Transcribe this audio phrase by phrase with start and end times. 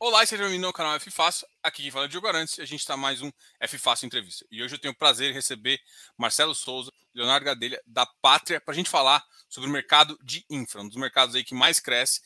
[0.00, 1.44] Olá, seja bem-vindo ao canal F Fácil.
[1.60, 4.46] Aqui quem fala é Diogo Arantes e a gente está mais um F Fácil Entrevista.
[4.48, 5.80] E hoje eu tenho o prazer de receber
[6.16, 10.82] Marcelo Souza, Leonardo Gadelha, da Pátria, para a gente falar sobre o mercado de infra,
[10.82, 12.20] um dos mercados aí que mais cresce.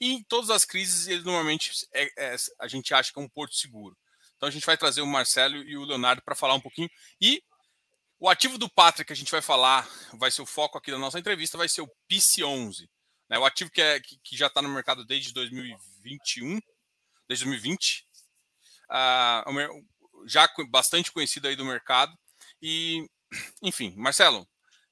[0.00, 3.28] E em todas as crises, ele normalmente é, é, a gente acha que é um
[3.28, 3.94] porto seguro.
[4.38, 6.88] Então a gente vai trazer o Marcelo e o Leonardo para falar um pouquinho.
[7.20, 7.42] E
[8.18, 10.98] o ativo do Pátria que a gente vai falar, vai ser o foco aqui da
[10.98, 12.88] nossa entrevista, vai ser o PIC11.
[13.28, 13.38] Né?
[13.38, 16.58] O ativo que, é, que, que já está no mercado desde 2021
[17.28, 18.06] desde 2020.
[18.90, 19.86] Uh,
[20.26, 22.16] já bastante conhecido aí do mercado.
[22.60, 23.08] E,
[23.62, 24.46] enfim, Marcelo,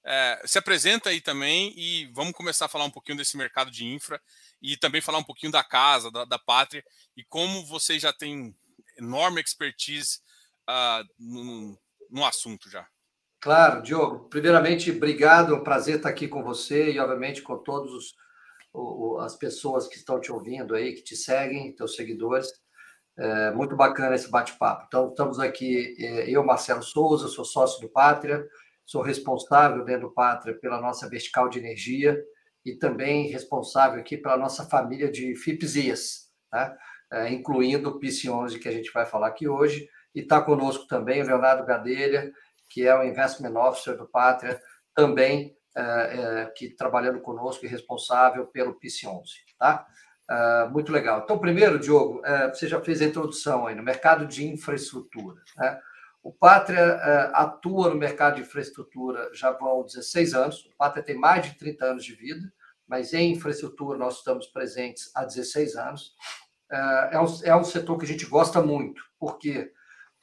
[0.05, 3.85] é, se apresenta aí também e vamos começar a falar um pouquinho desse mercado de
[3.85, 4.21] infra
[4.63, 6.85] e também falar um pouquinho da casa, da, da pátria
[7.17, 8.55] e como você já tem
[8.97, 10.21] enorme expertise
[10.69, 12.87] uh, no, no assunto já.
[13.41, 14.29] Claro, Diogo.
[14.29, 18.15] Primeiramente, obrigado, é um prazer estar aqui com você e, obviamente, com todos os
[19.21, 22.49] as pessoas que estão te ouvindo aí, que te seguem, teus seguidores.
[23.19, 24.85] É muito bacana esse bate-papo.
[24.87, 28.47] Então, estamos aqui, é, eu, Marcelo Souza, sou sócio do Pátria,
[28.85, 32.23] sou responsável dentro do Pátria pela nossa vertical de energia
[32.65, 36.77] e também responsável aqui pela nossa família de FIPS né?
[37.13, 39.89] é, incluindo o PIS-11, que a gente vai falar aqui hoje.
[40.15, 42.33] E está conosco também o Leonardo Gadelha,
[42.69, 44.61] que é o Investment Officer do Pátria,
[44.95, 49.25] também é, é, que trabalhando conosco e responsável pelo PIS-11,
[49.59, 49.87] tá?
[50.29, 51.21] Uh, muito legal.
[51.23, 55.41] Então, primeiro, Diogo, uh, você já fez a introdução aí no mercado de infraestrutura.
[55.57, 55.79] Né?
[56.21, 60.65] O Pátria uh, atua no mercado de infraestrutura já vão 16 anos.
[60.65, 62.53] O Pátria tem mais de 30 anos de vida,
[62.89, 66.15] mas em infraestrutura nós estamos presentes há 16 anos.
[67.13, 69.01] É um, é, um, setor que a gente gosta muito.
[69.21, 69.71] Porque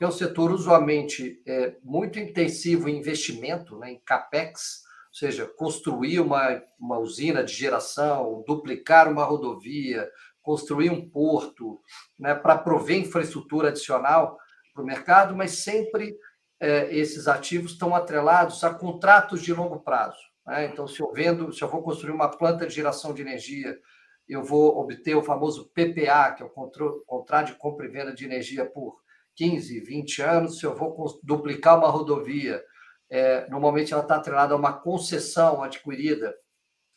[0.02, 4.83] é um setor usualmente é, muito intensivo em investimento, né, em CAPEX,
[5.14, 10.10] ou seja, construir uma, uma usina de geração, duplicar uma rodovia,
[10.42, 11.80] construir um porto,
[12.20, 14.36] né, para prover infraestrutura adicional
[14.74, 16.18] para o mercado, mas sempre
[16.60, 20.18] é, esses ativos estão atrelados a contratos de longo prazo.
[20.48, 20.66] Né?
[20.66, 23.78] Então, se eu vendo, se eu vou construir uma planta de geração de energia,
[24.28, 28.26] eu vou obter o famoso PPA, que é o contrato de compra e venda de
[28.26, 28.98] energia por
[29.36, 30.58] 15, 20 anos.
[30.58, 32.64] Se eu vou duplicar uma rodovia,
[33.14, 36.36] é, normalmente ela está atrelada a uma concessão adquirida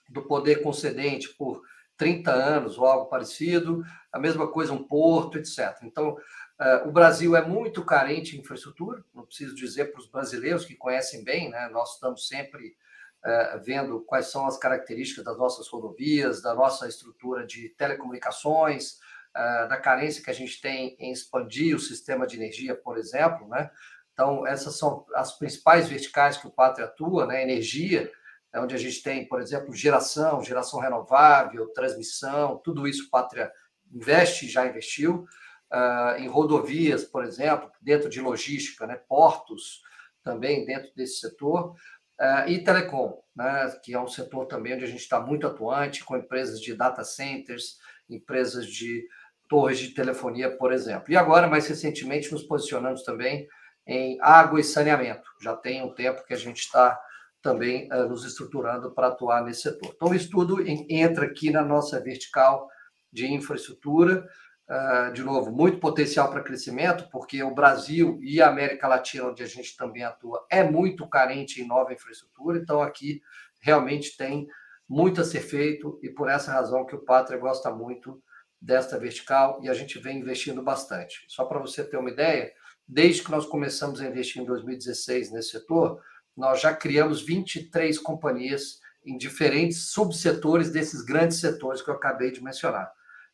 [0.09, 1.60] do poder concedente por
[1.99, 5.76] 30 anos ou algo parecido, a mesma coisa um porto, etc.
[5.82, 6.16] Então,
[6.59, 10.75] é, o Brasil é muito carente em infraestrutura, não preciso dizer para os brasileiros que
[10.75, 11.69] conhecem bem, né?
[11.69, 12.75] nós estamos sempre
[13.22, 18.99] é, vendo quais são as características das nossas rodovias, da nossa estrutura de telecomunicações,
[19.37, 23.47] é, da carência que a gente tem em expandir o sistema de energia, por exemplo,
[23.49, 23.71] né?
[24.16, 27.43] Então, essas são as principais verticais que o Pátria atua, né?
[27.43, 28.10] Energia,
[28.50, 33.53] é onde a gente tem, por exemplo, geração, geração renovável, transmissão, tudo isso o Pátria
[33.93, 35.26] investe, já investiu.
[35.71, 38.99] Uh, em rodovias, por exemplo, dentro de logística, né?
[39.06, 39.82] portos
[40.22, 41.75] também dentro desse setor.
[42.19, 43.71] Uh, e telecom, né?
[43.84, 47.05] que é um setor também onde a gente está muito atuante, com empresas de data
[47.05, 47.76] centers,
[48.09, 49.06] empresas de
[49.47, 51.12] torres de telefonia, por exemplo.
[51.12, 53.47] E agora, mais recentemente, nos posicionamos também
[53.86, 55.30] em água e saneamento.
[55.41, 56.98] Já tem um tempo que a gente está
[57.41, 59.92] também uh, nos estruturando para atuar nesse setor.
[59.94, 62.69] Então, o estudo entra aqui na nossa vertical
[63.12, 64.26] de infraestrutura.
[64.69, 69.44] Uh, de novo, muito potencial para crescimento, porque o Brasil e a América Latina, onde
[69.44, 72.58] a gente também atua, é muito carente em nova infraestrutura.
[72.58, 73.22] Então, aqui
[73.60, 74.48] realmente tem
[74.88, 78.20] muito a ser feito e por essa razão que o Pátria gosta muito
[78.60, 81.25] desta vertical e a gente vem investindo bastante.
[81.28, 82.52] Só para você ter uma ideia,
[82.88, 86.00] Desde que nós começamos a investir em 2016 nesse setor,
[86.36, 92.42] nós já criamos 23 companhias em diferentes subsetores desses grandes setores que eu acabei de
[92.42, 92.91] mencionar.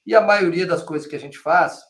[0.07, 1.81] E a maioria das coisas que a gente faz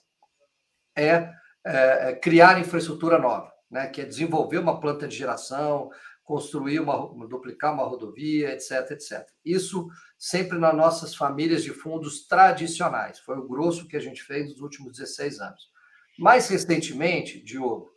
[0.97, 1.31] é,
[1.65, 3.89] é, é criar infraestrutura nova, né?
[3.89, 5.91] que é desenvolver uma planta de geração,
[6.23, 6.97] construir uma,
[7.27, 9.27] duplicar uma rodovia, etc, etc.
[9.45, 13.19] Isso sempre nas nossas famílias de fundos tradicionais.
[13.19, 15.72] Foi o grosso que a gente fez nos últimos 16 anos.
[16.19, 17.91] Mais recentemente, Diogo,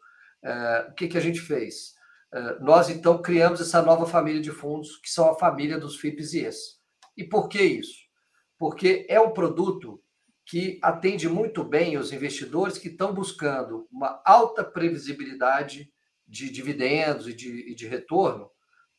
[0.44, 1.94] uh, o que, que a gente fez?
[2.34, 6.34] Uh, nós, então, criamos essa nova família de fundos, que são a família dos FIPs
[6.34, 6.58] e ES.
[7.18, 7.98] E por que isso?
[8.58, 10.02] Porque é um produto
[10.46, 15.92] que atende muito bem os investidores que estão buscando uma alta previsibilidade
[16.28, 18.50] de dividendos e de, e de retorno,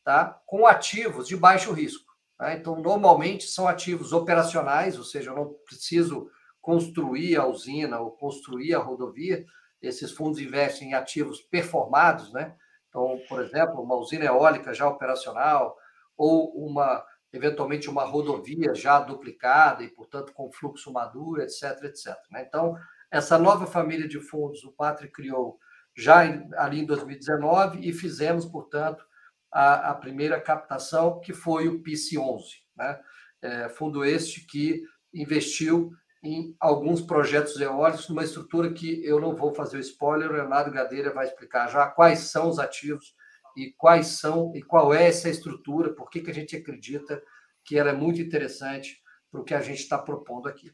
[0.03, 0.41] tá?
[0.45, 2.05] com ativos de baixo risco.
[2.37, 2.53] Tá?
[2.53, 6.29] Então, normalmente são ativos operacionais, ou seja, eu não preciso
[6.67, 9.45] construir a usina ou construir a rodovia,
[9.81, 12.57] esses fundos investem em ativos performados, né?
[12.89, 15.77] Então, por exemplo, uma usina eólica já operacional
[16.17, 22.17] ou uma eventualmente uma rodovia já duplicada e, portanto, com fluxo maduro, etc, etc.
[22.31, 22.43] Né?
[22.45, 22.75] Então,
[23.09, 25.57] essa nova família de fundos, o Pátria criou
[25.95, 26.19] já
[26.57, 29.05] ali em 2019 e fizemos, portanto,
[29.49, 32.41] a, a primeira captação, que foi o PIC11,
[32.75, 32.99] né?
[33.41, 34.83] É, fundo este que
[35.13, 35.93] investiu
[36.27, 40.71] em alguns projetos eólicos, numa estrutura que eu não vou fazer o spoiler, o Leonardo
[40.71, 43.15] Gadeira vai explicar já quais são os ativos
[43.55, 47.21] e quais são e qual é essa estrutura, por que, que a gente acredita
[47.63, 49.01] que ela é muito interessante
[49.31, 50.71] para o que a gente está propondo aqui.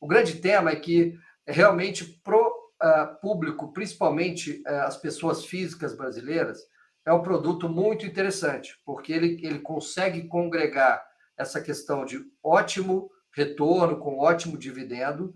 [0.00, 1.16] O grande tema é que
[1.46, 6.58] realmente para o uh, público, principalmente uh, as pessoas físicas brasileiras,
[7.06, 11.04] é um produto muito interessante, porque ele, ele consegue congregar
[11.36, 15.34] essa questão de ótimo retorno, com ótimo dividendo,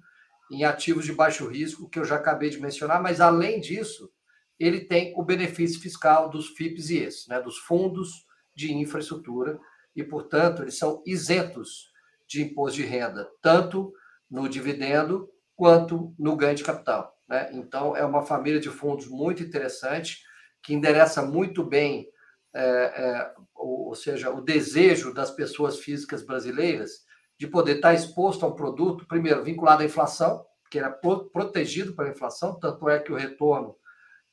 [0.51, 4.11] em ativos de baixo risco, que eu já acabei de mencionar, mas além disso,
[4.59, 9.59] ele tem o benefício fiscal dos FIPS e ES, né, dos fundos de infraestrutura,
[9.95, 11.91] e, portanto, eles são isentos
[12.29, 13.93] de imposto de renda, tanto
[14.31, 17.15] no dividendo quanto no ganho de capital.
[17.29, 17.51] Né?
[17.53, 20.23] Então, é uma família de fundos muito interessante,
[20.63, 22.09] que endereça muito bem,
[22.55, 27.06] é, é, ou, ou seja, o desejo das pessoas físicas brasileiras
[27.39, 32.09] de poder estar exposto a um produto, primeiro, vinculado à inflação, que era protegido pela
[32.09, 33.77] inflação, tanto é que o retorno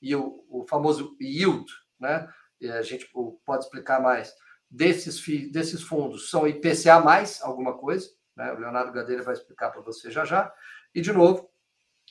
[0.01, 1.65] e o, o famoso yield,
[1.99, 2.27] né?
[2.59, 3.09] E a gente
[3.45, 4.33] pode explicar mais,
[4.69, 5.21] desses,
[5.51, 8.51] desses fundos são IPCA mais alguma coisa, né?
[8.53, 10.51] O Leonardo Gadeira vai explicar para você já já.
[10.93, 11.49] E, de novo,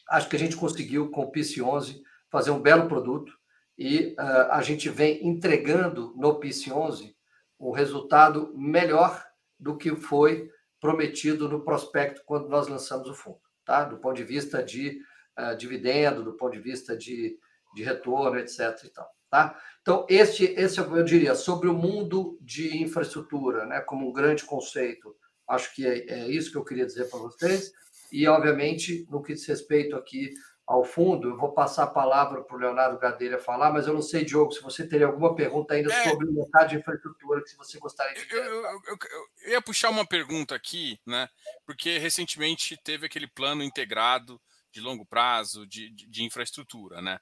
[0.08, 3.32] acho que a gente conseguiu, com o PIS 11, fazer um belo produto
[3.76, 7.16] e uh, a gente vem entregando no PIS 11
[7.58, 9.24] um resultado melhor
[9.58, 10.50] do que foi
[10.82, 13.84] prometido no prospecto quando nós lançamos o fundo, tá?
[13.84, 14.98] Do ponto de vista de
[15.38, 17.38] uh, dividendo, do ponto de vista de,
[17.72, 18.76] de retorno, etc.
[18.84, 19.62] E tal, tá?
[19.80, 23.80] Então, este, esse eu diria sobre o mundo de infraestrutura, né?
[23.80, 25.14] Como um grande conceito.
[25.48, 27.72] Acho que é, é isso que eu queria dizer para vocês.
[28.10, 30.32] E, obviamente, no que diz respeito aqui
[30.66, 34.02] ao fundo, eu vou passar a palavra para o Leonardo Gadelha falar, mas eu não
[34.02, 37.56] sei, Diogo, se você teria alguma pergunta ainda é, sobre o mercado de infraestrutura que
[37.56, 38.98] você gostaria de eu, eu, eu,
[39.44, 41.28] eu, ia puxar uma pergunta aqui, né?
[41.66, 47.20] Porque recentemente teve aquele plano integrado de longo prazo de, de, de infraestrutura, né?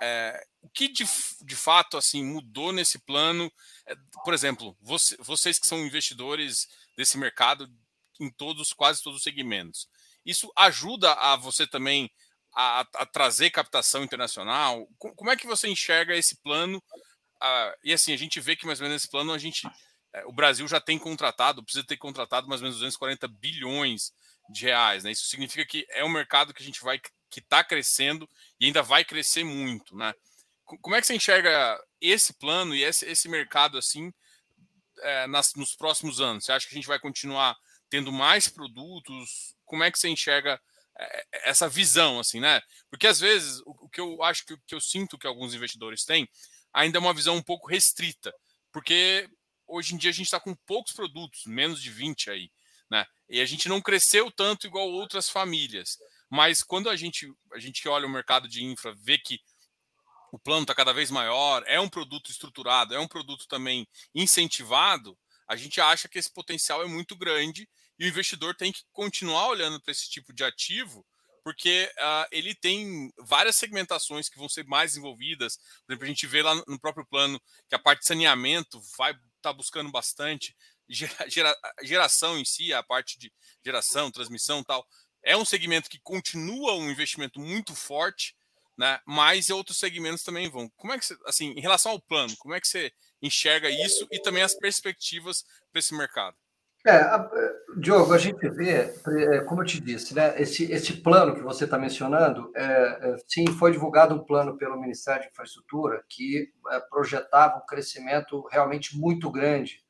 [0.00, 1.04] É, o que de,
[1.42, 3.50] de fato assim mudou nesse plano?
[3.86, 7.68] É, por exemplo, você, vocês que são investidores desse mercado
[8.20, 9.88] em todos, quase todos os segmentos.
[10.24, 12.10] Isso ajuda a você também
[12.56, 14.88] a, a trazer captação internacional?
[14.98, 16.82] Como é que você enxerga esse plano?
[17.40, 19.68] Ah, e assim, a gente vê que mais ou menos nesse plano a gente.
[20.14, 24.10] É, o Brasil já tem contratado, precisa ter contratado mais ou menos 240 bilhões
[24.48, 25.04] de reais.
[25.04, 25.10] Né?
[25.10, 26.98] Isso significa que é um mercado que a gente vai
[27.28, 28.28] que está crescendo
[28.58, 30.14] e ainda vai crescer muito, né?
[30.64, 34.12] Como é que você enxerga esse plano e esse, esse mercado assim
[35.00, 36.44] é, nas, nos próximos anos?
[36.44, 37.56] Você acha que a gente vai continuar
[37.90, 39.54] tendo mais produtos?
[39.64, 40.60] Como é que você enxerga
[41.44, 42.60] essa visão, assim, né?
[42.90, 46.28] Porque às vezes o, que eu acho que, que eu sinto que alguns investidores têm
[46.72, 48.34] ainda é uma visão um pouco restrita,
[48.72, 49.28] porque
[49.66, 52.50] hoje em dia a gente está com poucos produtos, menos de 20 aí,
[52.90, 53.04] né?
[53.28, 55.98] E a gente não cresceu tanto igual outras famílias.
[56.30, 59.40] Mas quando a gente, a gente olha o mercado de infra, vê que
[60.32, 65.16] o plano está cada vez maior, é um produto estruturado, é um produto também incentivado,
[65.48, 69.48] a gente acha que esse potencial é muito grande e o investidor tem que continuar
[69.48, 71.04] olhando para esse tipo de ativo,
[71.42, 75.56] porque uh, ele tem várias segmentações que vão ser mais envolvidas.
[75.56, 79.12] Por exemplo, a gente vê lá no próprio plano que a parte de saneamento vai
[79.12, 80.56] estar tá buscando bastante,
[80.88, 83.32] gera, gera, geração em si, a parte de
[83.64, 84.84] geração, transmissão tal.
[85.22, 88.36] É um segmento que continua um investimento muito forte,
[88.76, 89.00] né?
[89.06, 90.68] Mas outros segmentos também vão.
[90.70, 92.92] Como é que você, assim, em relação ao plano, como é que você
[93.22, 96.36] enxerga isso e também as perspectivas para esse mercado?
[96.86, 97.00] É,
[97.78, 98.90] Diogo, a gente vê,
[99.34, 103.16] é, como eu te disse, né, esse, esse plano que você está mencionando, é, é,
[103.28, 108.96] sim, foi divulgado um plano pelo Ministério de Infraestrutura que é, projetava um crescimento realmente
[108.98, 109.84] muito grande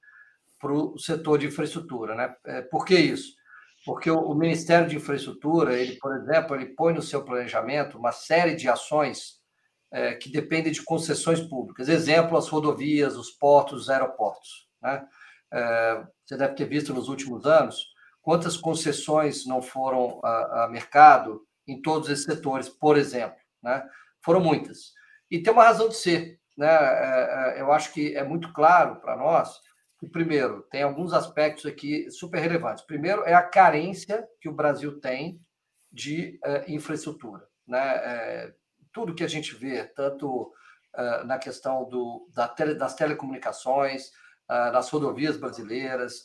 [0.58, 2.16] para o setor de infraestrutura.
[2.16, 2.62] Né?
[2.70, 3.36] Por que isso?
[3.84, 8.10] Porque o, o, Ministério de Infraestrutura, ele, por exemplo, ele põe no seu planejamento uma
[8.10, 9.40] série de ações
[9.92, 11.88] é, que dependem de concessões públicas.
[11.88, 14.68] Exemplo, as rodovias, os portos, os aeroportos.
[14.82, 15.06] Né?
[15.52, 21.46] É, você deve ter visto nos últimos anos quantas concessões não foram a, a mercado
[21.66, 23.38] em todos esses setores, por exemplo.
[23.62, 23.88] Né?
[24.20, 24.92] Foram muitas.
[25.30, 26.40] E tem uma razão de ser.
[26.56, 26.66] Né?
[26.66, 29.60] É, é, eu acho que é muito claro para nós
[29.98, 32.84] que, primeiro, tem alguns aspectos aqui super relevantes.
[32.84, 35.40] Primeiro, é a carência que o Brasil tem
[35.90, 37.46] de uh, infraestrutura.
[37.66, 37.78] Né?
[37.78, 38.54] É,
[38.92, 40.52] tudo que a gente vê, tanto
[40.96, 44.10] uh, na questão do, da tele, das telecomunicações,
[44.48, 46.24] nas rodovias brasileiras,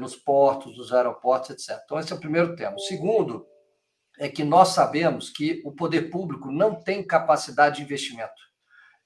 [0.00, 1.80] nos portos, nos aeroportos, etc.
[1.84, 2.74] Então, esse é o primeiro tema.
[2.74, 3.46] O segundo
[4.18, 8.42] é que nós sabemos que o poder público não tem capacidade de investimento,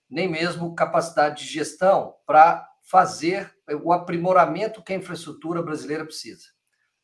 [0.09, 6.47] nem mesmo capacidade de gestão para fazer o aprimoramento que a infraestrutura brasileira precisa.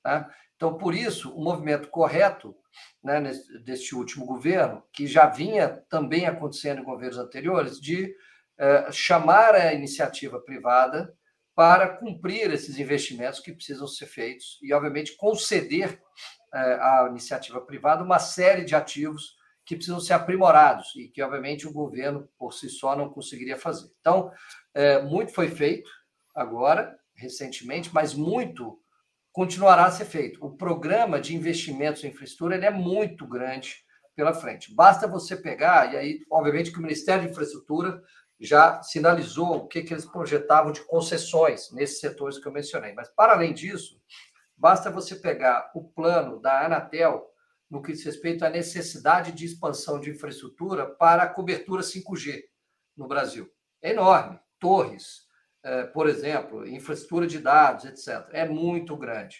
[0.04, 0.28] Né?
[0.56, 2.54] Então, por isso, o movimento correto
[3.02, 3.20] né,
[3.64, 8.14] deste último governo, que já vinha também acontecendo em governos anteriores, de
[8.58, 11.14] eh, chamar a iniciativa privada
[11.58, 16.00] para cumprir esses investimentos que precisam ser feitos e, obviamente, conceder
[16.54, 19.34] eh, à iniciativa privada uma série de ativos
[19.66, 23.90] que precisam ser aprimorados e que, obviamente, o governo por si só não conseguiria fazer.
[23.98, 24.30] Então,
[24.72, 25.90] eh, muito foi feito
[26.32, 28.80] agora, recentemente, mas muito
[29.32, 30.38] continuará a ser feito.
[30.40, 33.74] O programa de investimentos em infraestrutura ele é muito grande
[34.14, 34.72] pela frente.
[34.72, 38.00] Basta você pegar, e aí, obviamente, que o Ministério de Infraestrutura
[38.40, 42.92] já sinalizou o que, que eles projetavam de concessões nesses setores que eu mencionei.
[42.92, 44.00] Mas, para além disso,
[44.56, 47.26] basta você pegar o plano da Anatel
[47.70, 52.42] no que diz respeito à necessidade de expansão de infraestrutura para a cobertura 5G
[52.96, 53.50] no Brasil.
[53.82, 54.38] É enorme.
[54.58, 55.26] Torres,
[55.62, 58.28] é, por exemplo, infraestrutura de dados, etc.
[58.32, 59.36] É muito grande.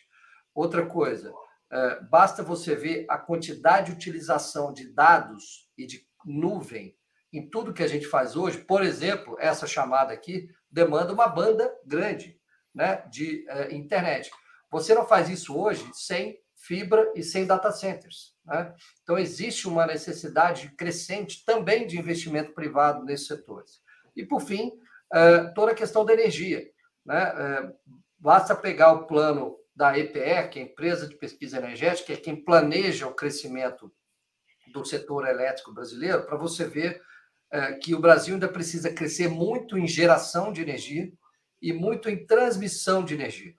[0.55, 1.33] Outra coisa,
[1.71, 6.98] é, basta você ver a quantidade de utilização de dados e de nuvem
[7.33, 8.59] em tudo que a gente faz hoje.
[8.59, 12.39] Por exemplo, essa chamada aqui demanda uma banda grande
[12.75, 14.31] né, de é, internet.
[14.71, 18.35] Você não faz isso hoje sem fibra e sem data centers.
[18.45, 18.75] Né?
[19.03, 23.81] Então, existe uma necessidade crescente também de investimento privado nesses setores.
[24.17, 24.73] E, por fim,
[25.15, 26.69] uh, toda a questão da energia.
[27.05, 27.33] Né?
[27.33, 32.13] Uh, basta pegar o plano da EPE, que é a Empresa de Pesquisa Energética, que
[32.13, 33.93] é quem planeja o crescimento
[34.73, 37.01] do setor elétrico brasileiro, para você ver
[37.52, 41.12] uh, que o Brasil ainda precisa crescer muito em geração de energia
[41.61, 43.55] e muito em transmissão de energia.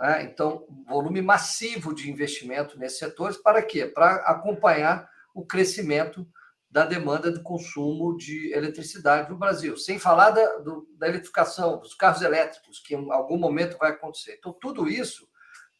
[0.00, 0.24] Né?
[0.24, 3.86] Então, volume massivo de investimento nesses setores, para quê?
[3.86, 6.26] Para acompanhar o crescimento
[6.70, 11.94] da demanda de consumo de eletricidade no Brasil, sem falar da, do, da eletrificação dos
[11.94, 14.34] carros elétricos, que em algum momento vai acontecer.
[14.38, 15.28] Então, tudo isso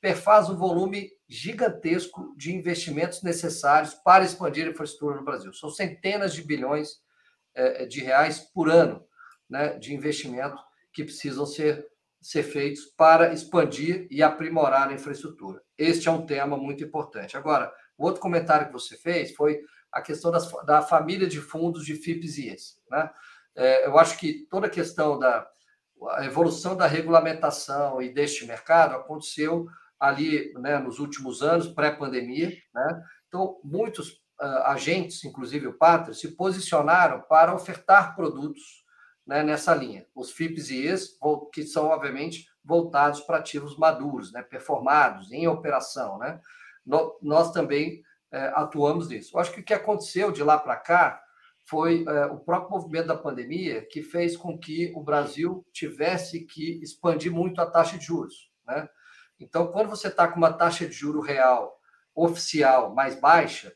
[0.01, 5.53] perfaz um volume gigantesco de investimentos necessários para expandir a infraestrutura no Brasil.
[5.53, 6.99] São centenas de bilhões
[7.89, 9.05] de reais por ano
[9.49, 10.57] né, de investimento
[10.93, 11.87] que precisam ser,
[12.21, 15.63] ser feitos para expandir e aprimorar a infraestrutura.
[15.77, 17.37] Este é um tema muito importante.
[17.37, 19.61] Agora, o outro comentário que você fez foi
[19.93, 22.81] a questão das, da família de fundos de FIPS e ES.
[22.91, 23.11] Né?
[23.55, 25.49] É, eu acho que toda a questão da
[26.11, 29.67] a evolução da regulamentação e deste mercado aconteceu
[29.99, 32.53] ali né, nos últimos anos, pré-pandemia.
[32.75, 33.03] Né?
[33.29, 38.85] Então, muitos agentes, inclusive o Pátria, se posicionaram para ofertar produtos
[39.27, 40.07] né, nessa linha.
[40.15, 41.19] Os FIPS e ES,
[41.53, 46.19] que são, obviamente, voltados para ativos maduros, né, performados, em operação.
[46.19, 46.41] Né?
[47.23, 49.37] Nós também é, atuamos nisso.
[49.37, 51.23] Eu acho que o que aconteceu de lá para cá
[51.67, 56.83] foi é, o próprio movimento da pandemia que fez com que o Brasil tivesse que
[56.83, 58.51] expandir muito a taxa de juros.
[58.67, 58.89] Né?
[59.41, 61.79] Então, quando você está com uma taxa de juro real
[62.15, 63.75] oficial mais baixa,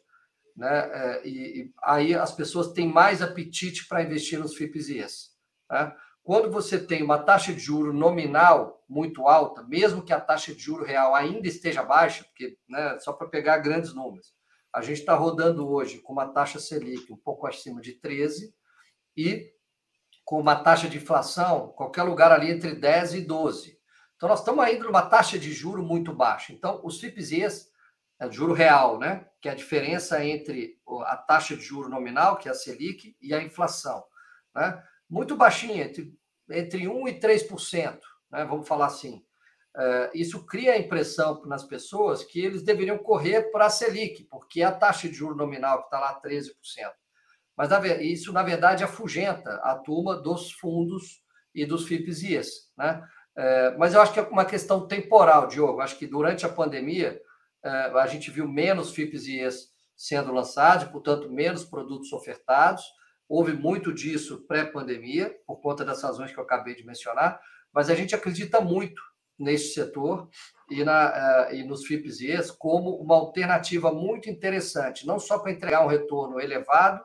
[0.59, 4.99] né, é, e, e, aí as pessoas têm mais apetite para investir nos FIPs e
[4.99, 5.31] ES.
[5.71, 5.95] Né?
[6.21, 10.61] Quando você tem uma taxa de juro nominal muito alta, mesmo que a taxa de
[10.61, 14.35] juro real ainda esteja baixa, porque né, só para pegar grandes números,
[14.75, 18.53] a gente está rodando hoje com uma taxa Selic um pouco acima de 13
[19.17, 19.53] e
[20.25, 23.79] com uma taxa de inflação, qualquer lugar ali entre 10 e 12.
[24.17, 26.53] Então, nós estamos ainda numa taxa de juro muito baixa.
[26.53, 27.71] Então, os FIPS
[28.21, 29.27] é juro real, né?
[29.41, 33.33] que é a diferença entre a taxa de juro nominal, que é a Selic, e
[33.33, 34.05] a inflação.
[34.55, 34.83] Né?
[35.09, 36.13] Muito baixinha, entre,
[36.51, 37.99] entre 1% e 3%,
[38.31, 38.45] né?
[38.45, 39.25] vamos falar assim.
[39.77, 44.61] Uh, isso cria a impressão nas pessoas que eles deveriam correr para a Selic, porque
[44.61, 46.51] é a taxa de juro nominal que está lá 13%.
[47.57, 47.71] Mas
[48.01, 51.23] isso, na verdade, afugenta a turma dos fundos
[51.55, 52.73] e dos FIPs IES.
[52.77, 53.01] Né?
[53.37, 55.81] Uh, mas eu acho que é uma questão temporal, Diogo.
[55.81, 57.21] Acho que durante a pandemia
[57.65, 62.85] a gente viu menos FIPs e IES sendo lançados, portanto, menos produtos ofertados.
[63.29, 67.41] Houve muito disso pré-pandemia, por conta das razões que eu acabei de mencionar,
[67.73, 69.03] mas a gente acredita muito
[69.39, 70.29] neste setor
[70.71, 75.39] e, na, uh, e nos FIPs e ES como uma alternativa muito interessante, não só
[75.39, 77.05] para entregar um retorno elevado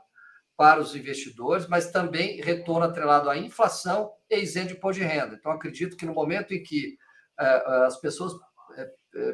[0.56, 5.36] para os investidores, mas também retorno atrelado à inflação e isento de imposto de renda.
[5.36, 6.96] Então, acredito que no momento em que
[7.40, 8.34] uh, as pessoas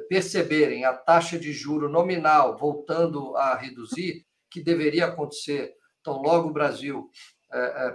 [0.07, 6.53] perceberem a taxa de juro nominal voltando a reduzir, que deveria acontecer, então logo o
[6.53, 7.09] Brasil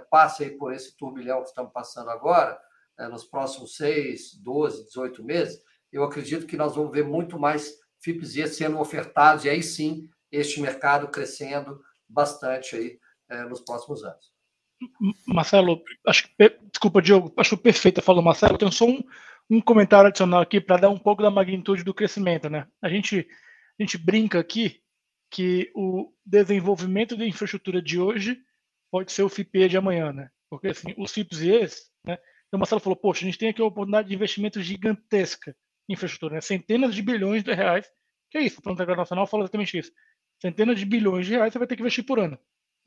[0.09, 2.57] passe por esse turbilhão que estamos passando agora,
[2.97, 5.61] né, nos próximos 6, 12, 18 meses,
[5.91, 10.61] eu acredito que nós vamos ver muito mais FIPS sendo ofertados, e aí sim, este
[10.61, 12.99] mercado crescendo bastante aí
[13.29, 14.33] é, nos próximos anos.
[15.25, 19.01] Marcelo, acho que, desculpa, Diogo, acho perfeito, falou Marcelo, eu tenho só um,
[19.49, 22.67] um comentário adicional aqui para dar um pouco da magnitude do crescimento, né?
[22.81, 23.27] A gente,
[23.79, 24.81] a gente brinca aqui
[25.29, 28.37] que o desenvolvimento de infraestrutura de hoje
[28.91, 30.29] pode ser o FIPE de amanhã, né?
[30.49, 32.17] Porque assim, os FIPS, né?
[32.47, 35.55] Então, Marcelo falou, poxa, a gente tem aqui uma oportunidade de investimento gigantesca
[35.89, 36.41] em infraestrutura, né?
[36.41, 37.85] centenas de bilhões de reais.
[38.31, 38.59] Que é isso?
[38.59, 39.91] O Plano Internacional fala exatamente isso.
[40.41, 42.37] Centenas de bilhões de reais você vai ter que investir por ano,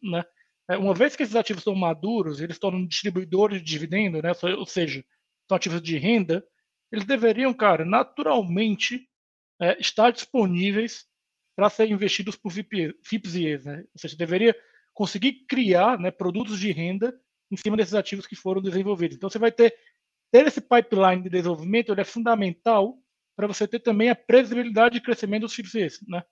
[0.02, 0.24] né?
[0.70, 4.32] É, uma vez que esses ativos estão maduros, eles tornam distribuidores de dividendo, né?
[4.56, 5.02] ou seja,
[5.49, 6.45] são ativos de renda,
[6.93, 9.09] eles deveriam, cara, naturalmente
[9.61, 11.07] é, estar disponíveis
[11.57, 13.85] para serem investidos por FIPS e ES, né?
[13.93, 14.57] Ou seja, deveria
[14.95, 17.19] conseguir criar né, produtos de renda
[17.50, 19.17] em cima desses ativos que foram desenvolvidos.
[19.17, 19.75] Então, você vai ter,
[20.31, 22.97] ter esse pipeline de desenvolvimento, ele é fundamental
[23.37, 26.23] para você ter também a previsibilidade de crescimento dos FIPS e ES, né?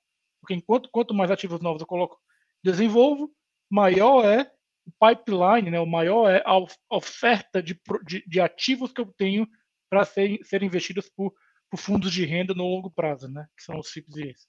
[0.41, 2.21] Porque enquanto quanto mais ativos novos eu coloco,
[2.63, 3.33] desenvolvo,
[3.71, 4.51] maior é
[5.01, 6.57] pipeline, né, o maior é a
[6.91, 9.47] oferta de, de, de ativos que eu tenho
[9.91, 11.35] para ser, serem investidos por,
[11.71, 14.47] por, fundos de renda no longo prazo, né, que são os FIPS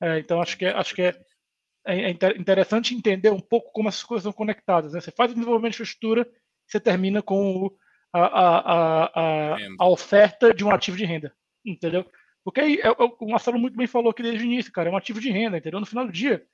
[0.00, 1.14] é, então, acho que, é, acho que é,
[1.86, 4.92] é, interessante entender um pouco como essas coisas são conectadas.
[4.92, 5.00] Né?
[5.00, 6.28] Você faz o desenvolvimento de infraestrutura,
[6.66, 7.78] você termina com o,
[8.12, 12.04] a, a, a, a, oferta de um ativo de renda, entendeu?
[12.44, 14.96] Porque aí, é, o Marcelo muito bem falou aqui desde o início, cara, é um
[14.96, 15.80] ativo de renda, entendeu?
[15.80, 16.46] No final do dia,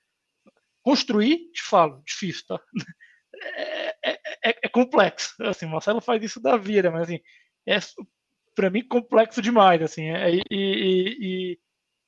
[0.83, 2.61] Construir, te falo, difícil, tá?
[3.45, 5.35] É, é, é, é complexo.
[5.43, 7.21] Assim, Marcelo faz isso da vida, mas assim,
[7.67, 7.79] é
[8.55, 10.09] para mim complexo demais, assim.
[10.11, 11.61] É, e, e, e,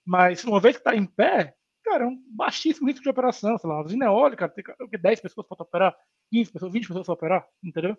[0.07, 1.55] mas uma vez que está em pé,
[1.85, 3.59] cara, é um baixíssimo risco de operação.
[3.59, 4.65] Sei lá, uma usina eólica, tem
[5.01, 5.97] 10 pessoas para operar,
[6.31, 7.97] 15 pessoas, 20 pessoas para operar, entendeu?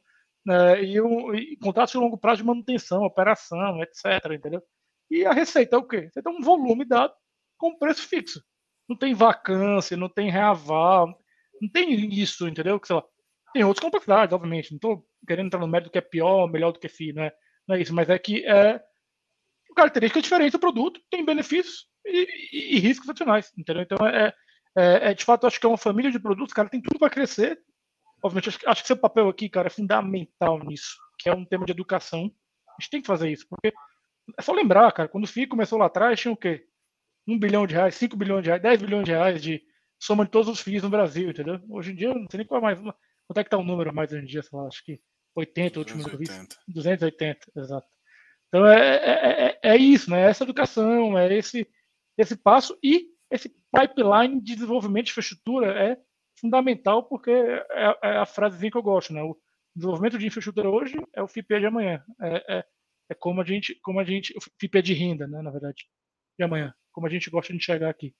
[0.47, 4.61] É, e, um, e contratos de longo prazo de manutenção, operação, etc, entendeu?
[5.09, 6.09] E a receita é o quê?
[6.11, 7.13] Você tem um volume dado
[7.57, 8.43] com preço fixo
[8.87, 11.07] não tem vacância, não tem reaval,
[11.61, 12.79] não tem isso, entendeu?
[12.79, 13.03] Que, sei lá,
[13.53, 14.71] tem outras complexidades, obviamente.
[14.71, 17.33] Não estou querendo entrar no mérito que é pior, melhor do que FI, não é,
[17.67, 18.81] não é isso, mas é que é
[19.75, 23.83] característica diferente do produto, tem benefícios e, e, e riscos adicionais, entendeu?
[23.83, 24.33] Então, é,
[24.77, 27.09] é, é, de fato, acho que é uma família de produtos, cara, tem tudo para
[27.09, 27.59] crescer.
[28.23, 31.65] Obviamente, acho, acho que seu papel aqui, cara, é fundamental nisso, que é um tema
[31.65, 32.31] de educação.
[32.69, 33.73] A gente tem que fazer isso, porque
[34.37, 36.65] é só lembrar, cara, quando o FI começou lá atrás, tinha o quê?
[37.27, 39.61] 1 bilhão de reais, 5 bilhões de reais, 10 bilhões de reais de
[39.99, 41.59] soma de todos os FIIs no Brasil, entendeu?
[41.69, 42.79] Hoje em dia, não sei nem qual é mais.
[42.79, 44.43] Quanto é que tá o número mais hoje em dia?
[44.43, 44.99] Sei lá, acho que
[45.35, 46.25] 80, o último que eu vi.
[46.67, 47.87] 280, exato.
[48.47, 50.21] Então é, é, é, é isso, né?
[50.21, 51.67] Essa educação, é esse,
[52.17, 55.97] esse passo e esse pipeline de desenvolvimento de infraestrutura é
[56.39, 59.23] fundamental porque é, é a frasezinha que eu gosto, né?
[59.23, 59.35] O
[59.75, 62.03] desenvolvimento de infraestrutura hoje é o FIPE de amanhã.
[62.21, 62.65] É, é,
[63.09, 65.41] é como a gente, como a gente, o FIPE de renda, né?
[65.41, 65.85] Na verdade,
[66.37, 68.15] de amanhã como a gente gosta de enxergar aqui.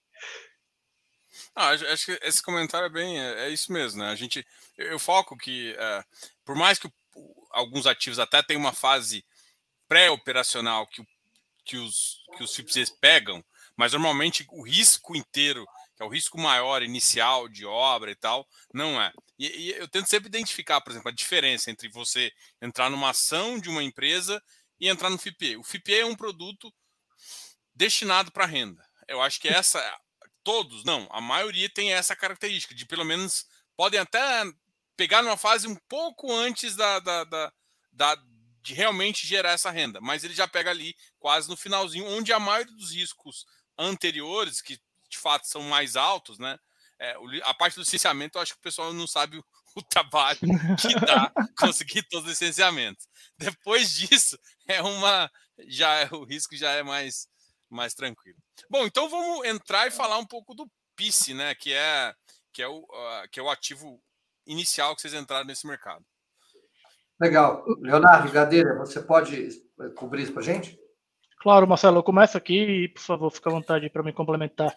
[1.55, 4.09] Ah, acho que esse comentário é bem, é, é isso mesmo, né?
[4.09, 4.45] A gente,
[4.77, 6.03] eu, eu foco que, é,
[6.43, 9.25] por mais que o, alguns ativos até tenham uma fase
[9.88, 11.01] pré-operacional que,
[11.63, 13.43] que, os, que os FIPS pegam,
[13.77, 18.45] mas normalmente o risco inteiro, que é o risco maior inicial de obra e tal,
[18.73, 19.13] não é.
[19.39, 22.29] E, e eu tento sempre identificar, por exemplo, a diferença entre você
[22.61, 24.41] entrar numa ação de uma empresa
[24.77, 25.55] e entrar no FIPE.
[25.55, 26.73] O FIPE é um produto
[27.75, 28.83] destinado para renda.
[29.07, 29.79] Eu acho que essa,
[30.43, 34.43] todos, não, a maioria tem essa característica de pelo menos podem até
[34.95, 37.53] pegar numa fase um pouco antes da, da, da,
[37.91, 38.17] da
[38.61, 42.39] de realmente gerar essa renda, mas ele já pega ali quase no finalzinho, onde a
[42.39, 43.45] maioria dos riscos
[43.77, 46.57] anteriores, que de fato são mais altos, né?
[46.97, 50.39] É, a parte do licenciamento, eu acho que o pessoal não sabe o, o trabalho
[50.39, 53.07] que dá conseguir todos os licenciamentos.
[53.38, 55.29] Depois disso, é uma
[55.67, 57.27] já é, o risco já é mais
[57.75, 58.38] mais tranquilo.
[58.69, 61.53] Bom, então vamos entrar e falar um pouco do PICE, né?
[61.55, 62.13] Que é,
[62.53, 64.01] que é, o, uh, que é o ativo
[64.47, 66.03] inicial que vocês entraram nesse mercado.
[67.19, 67.63] Legal.
[67.79, 69.49] Leonardo Gadeira, você pode
[69.95, 70.79] cobrir isso para a gente?
[71.39, 74.75] Claro, Marcelo, eu começo aqui e, por favor, fica à vontade para me complementar.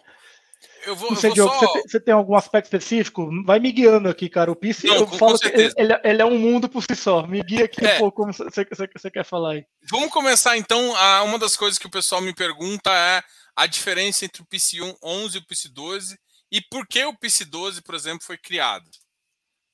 [0.85, 1.73] Eu vou, você, eu vou Diogo, só...
[1.73, 3.29] você, você, tem algum aspecto específico?
[3.45, 4.51] Vai me guiando aqui, cara.
[4.51, 7.25] O PIS, eu com, falo com que ele, ele, é um mundo por si só.
[7.25, 7.95] Me guia aqui é.
[7.95, 9.65] um pouco como você, você, você, quer falar aí.
[9.89, 10.95] Vamos começar então.
[10.95, 13.21] A, uma das coisas que o pessoal me pergunta é
[13.55, 14.71] a diferença entre o PIS
[15.03, 16.19] 11 e o PIS 12
[16.51, 18.89] e por que o PIS 12, por exemplo, foi criado.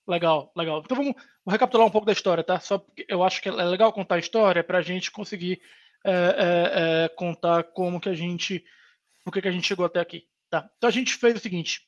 [0.08, 0.82] Legal, legal.
[0.84, 1.16] Então vamos,
[1.48, 2.60] recapitular um pouco da história, tá?
[2.60, 5.62] Só porque eu acho que é legal contar a história para a gente conseguir
[6.04, 8.64] é, é, é, contar como que a gente,
[9.24, 10.24] por que a gente chegou até aqui.
[10.56, 10.70] Tá.
[10.78, 11.82] Então a gente fez o seguinte: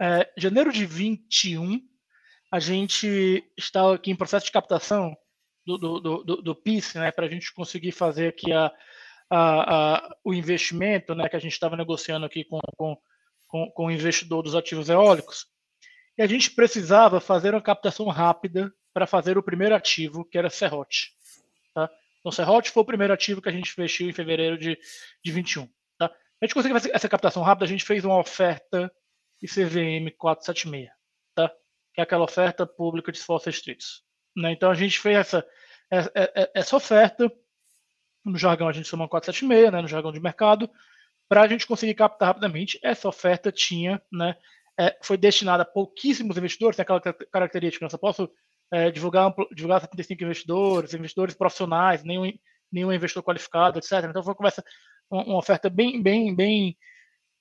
[0.00, 1.80] é, janeiro de 21,
[2.50, 5.16] a gente está aqui em processo de captação
[5.64, 8.72] do, do, do, do PIS, né, para a gente conseguir fazer aqui a,
[9.30, 12.96] a, a, o investimento, né, que a gente estava negociando aqui com, com,
[13.46, 15.46] com, com o investidor dos ativos eólicos,
[16.18, 20.50] e a gente precisava fazer uma captação rápida para fazer o primeiro ativo, que era
[20.50, 21.12] Serrote.
[21.72, 21.88] Tá?
[22.18, 24.76] Então, Serrote foi o primeiro ativo que a gente fechou em fevereiro de,
[25.24, 25.68] de 21.
[26.40, 28.90] A gente conseguiu essa captação rápida, a gente fez uma oferta
[29.42, 30.90] ICVM 476,
[31.34, 31.48] tá?
[31.94, 34.02] que é aquela oferta pública de esforços restritos.
[34.36, 34.52] Né?
[34.52, 35.46] Então, a gente fez essa,
[35.90, 36.12] essa,
[36.54, 37.30] essa oferta,
[38.24, 40.70] no jargão a gente chama 476, né, no jargão de mercado,
[41.28, 42.78] para a gente conseguir captar rapidamente.
[42.82, 44.36] Essa oferta tinha, né,
[44.78, 48.30] é, foi destinada a pouquíssimos investidores, tem aquela característica, eu só posso
[48.72, 52.32] é, divulgar, divulgar 75 investidores, investidores profissionais, nenhum,
[52.72, 53.92] nenhum investidor qualificado, etc.
[54.08, 54.64] Então foi uma, conversa,
[55.10, 56.76] uma, uma oferta bem, bem, bem,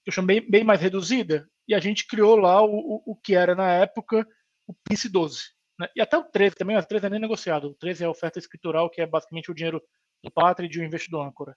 [0.06, 3.54] eu chamo bem, mais reduzida, e a gente criou lá o, o, o que era
[3.54, 4.28] na época
[4.68, 5.44] o PIS 12.
[5.80, 5.88] Né?
[5.96, 7.70] E até o 13 também, o 13 é nem negociado.
[7.70, 9.82] O 13 é a oferta escritural, que é basicamente o dinheiro
[10.24, 11.56] do pátria e de um investidor âncora.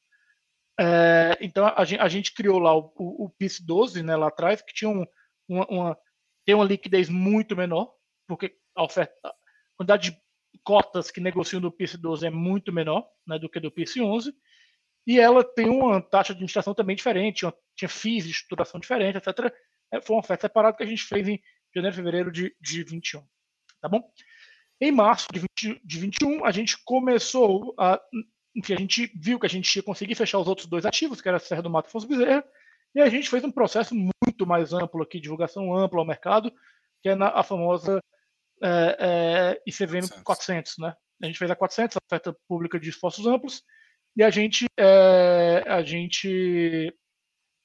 [0.78, 4.62] É, então a a gente, criou lá o, o, o PIS 12 né, lá atrás,
[4.62, 5.04] que tinha um,
[5.48, 5.98] uma, uma,
[6.44, 7.92] tem uma liquidez muito menor,
[8.26, 9.32] porque a oferta, a
[9.76, 10.22] quantidade de
[10.64, 14.34] cotas que negociam do PIS 12 é muito menor né, do que do PIS 11,
[15.06, 19.18] e ela tem uma taxa de administração também diferente, uma, tinha FIIs de estruturação diferente,
[19.18, 19.52] etc.
[19.92, 21.40] É, foi uma oferta separada que a gente fez em
[21.74, 23.22] janeiro e fevereiro de, de 21.
[23.80, 24.02] Tá bom?
[24.80, 28.00] Em março de, 20, de 21, a gente começou a.
[28.54, 31.28] Enfim, a gente viu que a gente ia conseguir fechar os outros dois ativos, que
[31.28, 32.44] era a Serra do Mato e Afonso Bezerra,
[32.94, 36.52] e a gente fez um processo muito mais amplo aqui, divulgação ampla ao mercado,
[37.00, 38.02] que é na, a famosa
[38.62, 40.94] é, é, ICVM 400, né?
[41.22, 43.62] A gente fez a 400, a oferta pública de esforços amplos,
[44.16, 46.94] e a gente, é, a gente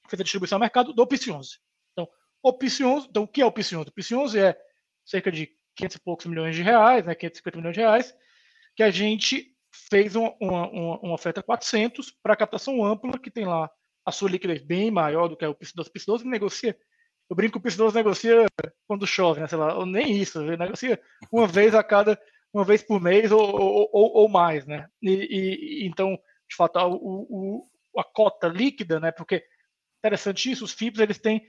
[0.09, 1.49] fez a distribuição ao mercado do PIS 11.
[1.91, 2.07] Então,
[2.41, 3.89] o PIS 11, então o que é o PIS 11?
[3.89, 4.57] O PIS 11 é
[5.05, 8.15] cerca de 500 e poucos milhões de reais, né, 550 milhões de reais,
[8.75, 9.53] que a gente
[9.89, 13.69] fez uma, uma, uma oferta 400 para captação ampla, que tem lá
[14.05, 15.87] a sua liquidez bem maior do que o PIS12.
[15.87, 16.77] O PIS12 negocia,
[17.29, 18.45] eu brinco que o PIS12 negocia
[18.87, 20.99] quando chove, né, sei lá, ou nem isso, ele negocia
[21.31, 22.19] uma vez a cada,
[22.53, 25.11] uma vez por mês ou, ou, ou, ou mais, né, e,
[25.83, 26.17] e, então,
[26.49, 29.43] de fato, o, o, a cota líquida, né, porque
[29.99, 31.41] interessante isso, os FIPS, eles têm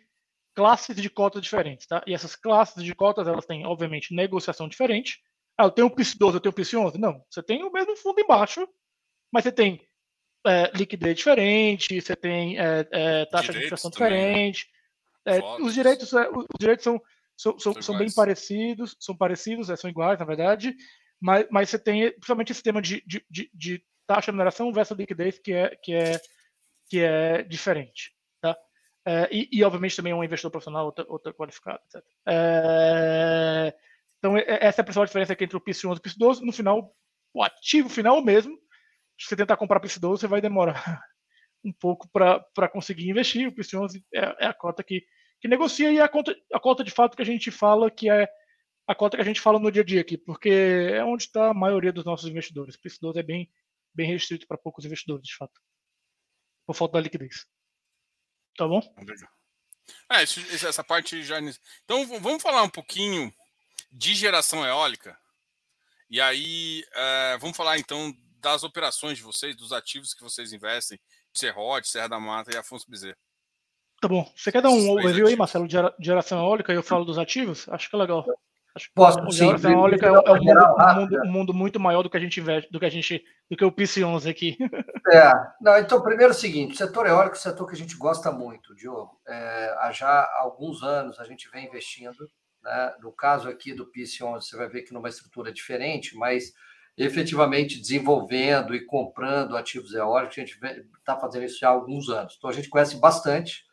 [0.55, 2.03] classes de cotas diferentes, tá?
[2.07, 5.21] E essas classes de cotas, elas têm, obviamente, negociação diferente.
[5.57, 6.99] Ah, eu tenho o PIS 12, eu tenho o PIS 11?
[6.99, 8.69] Não, você tem o mesmo fundo embaixo,
[9.33, 9.87] mas você tem
[10.45, 14.67] é, liquidez diferente, você tem é, é, taxa de administração diferente.
[15.25, 17.01] É, os direitos, é, os direitos são,
[17.37, 20.75] são, são, são bem parecidos, são parecidos, é, são iguais, na verdade,
[21.21, 24.97] mas, mas você tem principalmente esse tema de, de, de, de taxa de mineração versus
[24.97, 26.21] liquidez que é, que é,
[26.89, 28.19] que é diferente.
[29.09, 32.05] É, e, e, obviamente, também um investidor profissional, outra, outra qualificado, etc.
[32.27, 33.75] É,
[34.19, 36.45] então, essa é a principal diferença aqui entre o PIS 11 e o PIS 12.
[36.45, 36.95] No final,
[37.33, 38.55] o ativo final mesmo,
[39.19, 41.01] se você tentar comprar PIS 12, você vai demorar
[41.65, 43.49] um pouco para conseguir investir.
[43.49, 45.03] O PIS 11 é, é, a cota que,
[45.41, 48.11] que negocia e é a cota, a cota de fato que a gente fala que
[48.11, 48.29] é
[48.87, 51.49] a cota que a gente fala no dia a dia aqui, porque é onde está
[51.49, 52.75] a maioria dos nossos investidores.
[52.75, 53.51] O PIS 12 é bem,
[53.99, 55.61] bem restrito para poucos investidores, de fato,
[56.65, 57.47] por falta da liquidez.
[58.57, 58.81] Tá bom?
[60.11, 61.41] É, essa parte já.
[61.85, 63.33] Então vamos falar um pouquinho
[63.91, 65.19] de geração eólica.
[66.09, 70.99] E aí, é, vamos falar então das operações de vocês, dos ativos que vocês investem,
[71.35, 73.19] Serrote, Serra da Mata e Afonso Bezerra.
[74.01, 74.33] Tá bom.
[74.37, 77.69] Você quer dar um overview aí, Marcelo, de geração eólica e eu falo dos ativos?
[77.69, 78.25] Acho que é legal.
[78.79, 79.51] Acho Posso, que sim.
[79.51, 82.21] A eólica é, é um, mundo, um, mundo, um, mundo, muito maior do que a
[82.21, 84.57] gente investe, do que a gente, do que o PC11 aqui.
[85.11, 87.79] É, não, então, primeiro é o seguinte, o setor eólico é um setor que a
[87.79, 89.19] gente gosta muito, Diogo.
[89.27, 92.29] É, há já alguns anos a gente vem investindo,
[92.63, 92.93] né?
[93.01, 96.53] no caso aqui do PC11, você vai ver que numa estrutura diferente, mas
[96.95, 100.61] efetivamente desenvolvendo e comprando ativos eólicos, a gente
[100.99, 102.35] está fazendo isso já há alguns anos.
[102.37, 103.65] Então, a gente conhece bastante,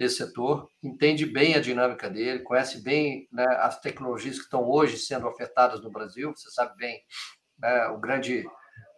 [0.00, 4.96] esse setor, entende bem a dinâmica dele, conhece bem né, as tecnologias que estão hoje
[4.96, 6.32] sendo ofertadas no Brasil.
[6.34, 7.02] Você sabe bem
[7.58, 8.48] né, o grande,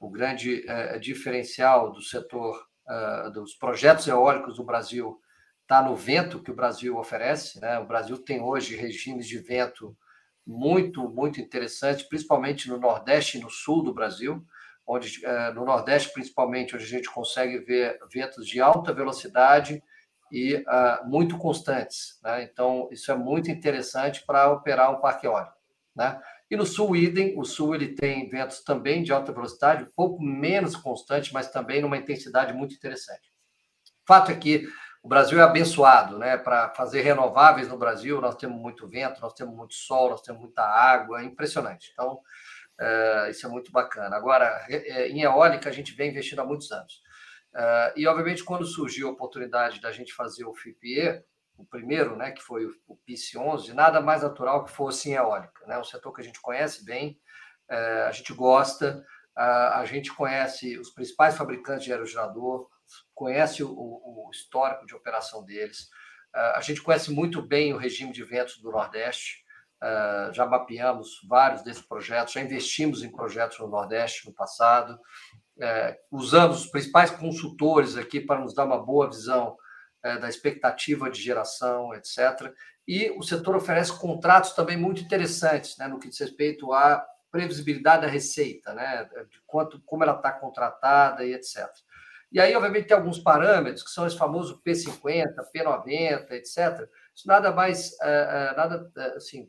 [0.01, 5.21] o grande é, diferencial do setor uh, dos projetos eólicos do Brasil
[5.62, 7.61] está no vento que o Brasil oferece.
[7.61, 7.81] Né?
[7.81, 9.97] O Brasil tem hoje regimes de vento
[10.47, 14.41] muito, muito interessantes, principalmente no Nordeste e no Sul do Brasil,
[14.87, 19.83] onde uh, no Nordeste, principalmente, onde a gente consegue ver ventos de alta velocidade
[20.33, 22.18] e uh, muito constantes.
[22.25, 22.45] Né?
[22.45, 25.53] Então, isso é muito interessante para operar um parque eólico.
[25.95, 26.18] Né?
[26.51, 30.23] E no sul, idem, o sul ele tem ventos também de alta velocidade, um pouco
[30.23, 33.31] menos constante, mas também numa intensidade muito interessante.
[34.09, 34.66] Fato é que
[35.03, 36.37] o Brasil é abençoado, né?
[36.38, 40.40] Para fazer renováveis no Brasil, nós temos muito vento, nós temos muito sol, nós temos
[40.40, 41.90] muita água, é impressionante.
[41.92, 42.21] Então,
[42.81, 44.16] é, isso é muito bacana.
[44.16, 44.64] Agora,
[45.09, 47.02] em eólica, a gente vem investindo há muitos anos.
[47.55, 51.23] Uh, e, obviamente, quando surgiu a oportunidade da gente fazer o FIPE,
[51.57, 55.67] o primeiro, né, que foi o PIS 11, nada mais natural que fosse em eólica.
[55.67, 55.79] Né?
[55.79, 57.19] Um setor que a gente conhece bem,
[57.71, 59.05] uh, a gente gosta,
[59.37, 62.69] uh, a gente conhece os principais fabricantes de aerogerador,
[63.15, 65.88] conhece o, o histórico de operação deles,
[66.35, 69.41] a gente conhece muito bem o regime de ventos do Nordeste,
[70.33, 74.99] já mapeamos vários desses projetos, já investimos em projetos no Nordeste no passado,
[75.61, 79.57] é, usamos os principais consultores aqui para nos dar uma boa visão
[80.03, 82.53] é, da expectativa de geração, etc.
[82.87, 88.03] E o setor oferece contratos também muito interessantes, né, no que diz respeito à previsibilidade
[88.03, 91.68] da receita, né, de quanto, como ela está contratada e etc.
[92.31, 96.88] E aí, obviamente, tem alguns parâmetros que são esse famoso P50, P90, etc.
[97.14, 99.48] Isso nada mais, é, é, nada é, assim,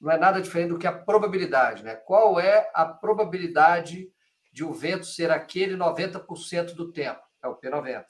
[0.00, 1.94] não é nada diferente do que a probabilidade, né?
[1.94, 4.10] Qual é a probabilidade
[4.52, 8.04] de o vento ser aquele 90% do tempo, é o P90.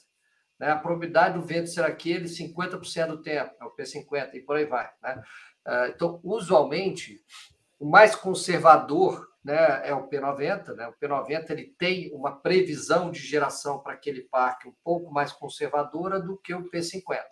[0.61, 0.71] Né?
[0.71, 4.67] A probabilidade do vento ser aquele 50% do tempo, é o P50, e por aí
[4.67, 4.91] vai.
[5.03, 5.23] Né?
[5.89, 7.19] Então, usualmente,
[7.81, 10.75] o mais conservador né, é o P90.
[10.75, 10.87] Né?
[10.89, 16.21] O P90 ele tem uma previsão de geração para aquele parque um pouco mais conservadora
[16.21, 17.23] do que o P50.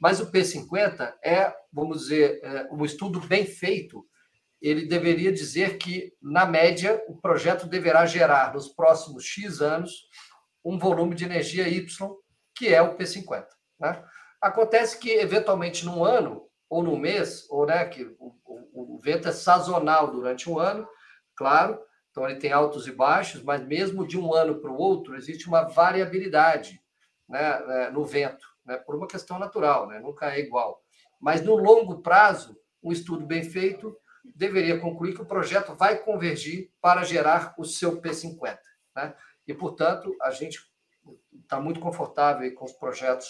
[0.00, 4.04] Mas o P50 é, vamos dizer, é um estudo bem feito
[4.60, 10.08] ele deveria dizer que, na média, o projeto deverá gerar, nos próximos X anos,
[10.64, 12.16] um volume de energia Y,
[12.54, 13.46] que é o P50.
[13.78, 14.04] Né?
[14.40, 19.28] Acontece que, eventualmente, num ano, ou num mês, ou né, que o, o, o vento
[19.28, 20.86] é sazonal durante um ano,
[21.36, 21.80] claro,
[22.10, 25.46] então ele tem altos e baixos, mas mesmo de um ano para o outro, existe
[25.46, 26.82] uma variabilidade
[27.28, 30.82] né, né, no vento, né, por uma questão natural, né, nunca é igual.
[31.18, 33.96] Mas no longo prazo, um estudo bem feito
[34.36, 38.58] deveria concluir que o projeto vai convergir para gerar o seu P50.
[38.94, 39.14] Né?
[39.46, 40.60] E, portanto, a gente
[41.42, 43.26] está muito confortável com os projetos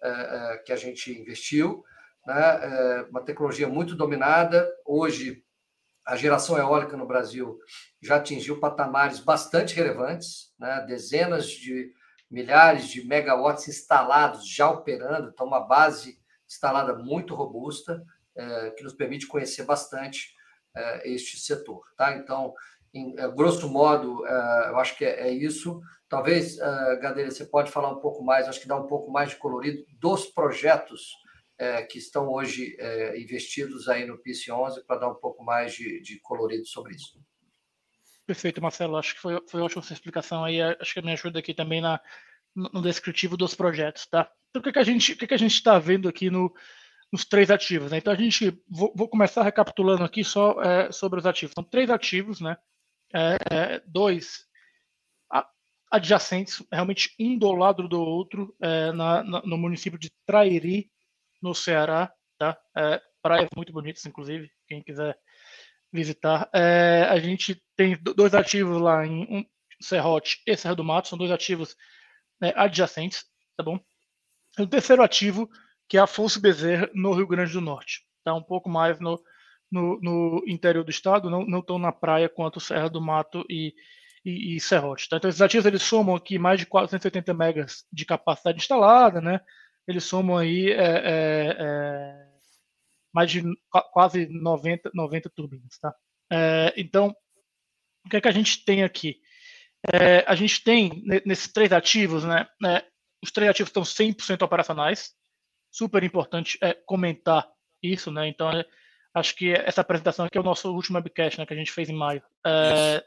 [0.00, 1.84] é, é, que a gente investiu.
[2.26, 2.40] Né?
[2.40, 4.66] É uma tecnologia muito dominada.
[4.86, 5.44] Hoje,
[6.06, 7.58] a geração eólica no Brasil
[8.00, 10.82] já atingiu patamares bastante relevantes, né?
[10.88, 11.92] dezenas de
[12.30, 18.02] milhares de megawatts instalados já operando, então uma base instalada muito robusta,
[18.38, 20.32] é, que nos permite conhecer bastante
[20.74, 21.82] é, este setor.
[21.96, 22.16] Tá?
[22.16, 22.54] Então,
[22.94, 25.80] em, é, grosso modo, é, eu acho que é, isso.
[26.08, 26.56] Talvez,
[27.02, 29.84] Gadeira, você pode falar um pouco mais, acho que dá um pouco mais de colorido
[30.00, 31.12] dos projetos
[31.90, 32.78] que estão hoje
[33.18, 37.20] investidos aí no PIS 11 para dar um pouco mais de, de, colorido sobre isso.
[38.28, 38.98] Perfeito, Marcelo.
[38.98, 40.60] Acho que foi, foi ótima essa explicação aí.
[40.60, 41.98] Acho que me ajuda aqui também na,
[42.54, 44.30] no descritivo dos projetos, tá?
[44.50, 46.54] Então, o que, que a gente que, que a gente está vendo aqui no,
[47.10, 47.90] nos três ativos.
[47.90, 47.96] Né?
[47.96, 51.54] Então a gente vou, vou, começar recapitulando aqui só é, sobre os ativos.
[51.54, 52.58] São três ativos, né?
[53.14, 54.46] É, é, dois
[55.90, 60.90] adjacentes, realmente um do lado do outro, é, na, na, no município de Trairi,
[61.40, 62.12] no Ceará.
[62.36, 62.58] Tá?
[62.76, 65.18] É, praias muito bonitas, inclusive, quem quiser
[65.92, 66.48] visitar.
[66.52, 69.44] É, a gente tem dois ativos lá em um,
[69.80, 71.76] Serrote e Serra do Mato, são dois ativos
[72.54, 73.24] adjacentes,
[73.56, 73.80] tá bom?
[74.58, 75.48] o terceiro ativo
[75.88, 78.02] que é Afonso Bezerra, no Rio Grande do Norte.
[78.18, 79.18] Está um pouco mais no,
[79.72, 83.74] no, no, interior do estado, não, não tão na praia quanto Serra do Mato e,
[84.24, 85.08] e, e Serrote.
[85.08, 85.16] Tá?
[85.16, 89.40] Então, esses ativos eles somam aqui mais de 480 megas de capacidade instalada, né?
[89.86, 92.27] Eles somam aí é, é, é,
[93.18, 93.42] mais de
[93.92, 95.92] quase 90, 90 turbinas, tá?
[96.30, 97.12] É, então,
[98.06, 99.16] o que é que a gente tem aqui?
[99.92, 102.46] É, a gente tem nesses três ativos, né?
[102.64, 102.84] É,
[103.20, 105.14] os três ativos estão 100% operacionais,
[105.68, 107.44] super importante é, comentar
[107.82, 108.28] isso, né?
[108.28, 108.64] Então, é,
[109.12, 111.88] acho que essa apresentação aqui é o nosso último webcast, né, que a gente fez
[111.88, 112.22] em maio.
[112.46, 113.04] É,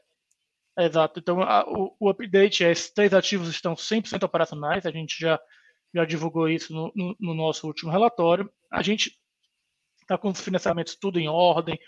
[0.78, 1.22] é, exato.
[1.22, 5.40] Então, a, o, o, update é: esses três ativos estão 100% operacionais, a gente já,
[5.96, 8.52] já divulgou isso no, no, no nosso último relatório.
[8.70, 9.21] A gente
[10.12, 11.80] está com os financiamentos tudo em ordem.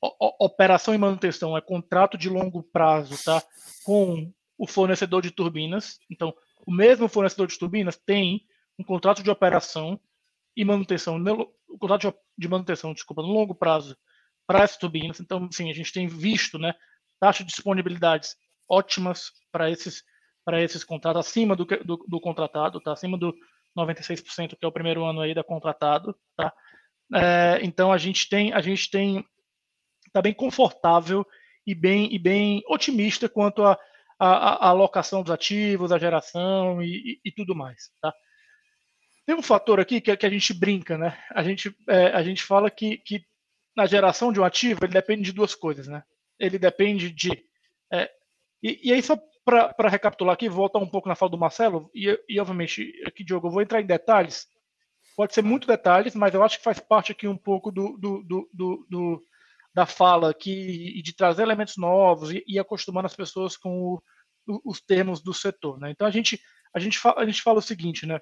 [0.00, 3.42] O, operação e manutenção é contrato de longo prazo, tá?
[3.84, 5.98] Com o fornecedor de turbinas.
[6.10, 6.34] Então,
[6.66, 8.46] o mesmo fornecedor de turbinas tem
[8.78, 10.00] um contrato de operação
[10.56, 11.16] e manutenção,
[11.68, 13.96] o contrato de manutenção, desculpa, no longo prazo
[14.46, 15.20] para as turbinas.
[15.20, 16.74] Então, sim, a gente tem visto, né,
[17.18, 18.36] taxas de disponibilidades
[18.68, 20.04] ótimas para esses
[20.44, 22.92] para esses contratos acima do, do, do contratado, tá?
[22.92, 23.32] Acima do
[23.78, 26.52] 96% que é o primeiro ano aí da contratado, tá?
[27.14, 29.24] É, então a gente tem a gente tem
[30.12, 31.26] tá bem confortável
[31.66, 33.78] e bem e bem otimista quanto à
[34.18, 38.14] a, a, a, alocação dos ativos, a geração e, e, e tudo mais, tá?
[39.26, 41.18] Tem um fator aqui que, que a gente brinca, né?
[41.30, 43.24] A gente, é, a gente fala que, que
[43.76, 46.02] na geração de um ativo ele depende de duas coisas, né?
[46.38, 47.30] Ele depende de.
[47.92, 48.10] É,
[48.62, 52.16] e, e, aí, só para recapitular aqui, voltar um pouco na fala do Marcelo, e,
[52.28, 54.46] e obviamente, aqui, Diogo, eu vou entrar em detalhes.
[55.16, 58.22] Pode ser muito detalhes, mas eu acho que faz parte aqui um pouco do, do,
[58.52, 59.22] do, do
[59.74, 64.02] da fala aqui e de trazer elementos novos e, e acostumando as pessoas com o,
[64.64, 65.78] os termos do setor.
[65.78, 65.90] Né?
[65.90, 66.40] Então a gente,
[66.74, 68.20] a, gente fala, a gente fala o seguinte, né?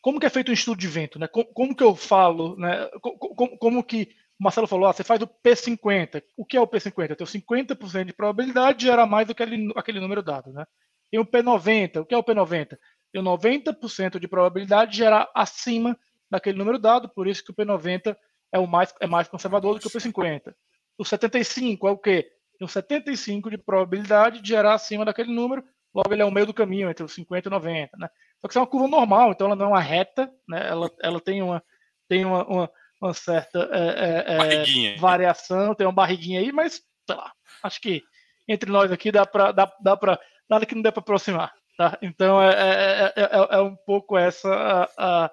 [0.00, 1.18] Como que é feito um estudo de vento?
[1.18, 1.26] Né?
[1.26, 2.56] Como, como que eu falo?
[2.56, 2.88] Né?
[3.00, 6.22] Como, como que o Marcelo falou, ah, você faz o P50.
[6.36, 7.10] O que é o P50?
[7.10, 10.52] Eu tenho 50% de probabilidade de gerar mais do que aquele, aquele número dado.
[10.52, 10.66] Né?
[11.10, 12.02] Tem o P90.
[12.02, 12.76] O que é o P90?
[13.14, 15.96] Tem 90% de probabilidade de gerar acima
[16.28, 18.16] daquele número dado, por isso que o P90
[18.52, 20.52] é, o mais, é mais conservador do que o P50.
[20.98, 22.28] O 75 é o quê?
[22.58, 25.62] Tem 75 de probabilidade de gerar acima daquele número,
[25.94, 27.96] logo ele é o meio do caminho, entre os 50 e 90.
[27.96, 28.08] Né?
[28.40, 30.66] Só que isso é uma curva normal, então ela não é uma reta, né?
[30.68, 31.62] ela, ela tem uma,
[32.08, 37.32] tem uma, uma uma certa é, é, variação, tem uma barriguinha aí, mas sei lá,
[37.62, 38.02] acho que
[38.48, 41.98] entre nós aqui dá para dá, dá para nada que não dê para aproximar, tá?
[42.02, 44.48] Então é, é, é, um pouco essa
[44.96, 45.30] a,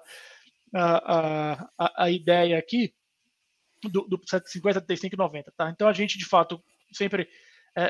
[0.74, 2.92] a, a, a ideia aqui
[3.84, 5.70] do, do 50, 75 e 90, tá?
[5.70, 7.28] Então a gente de fato sempre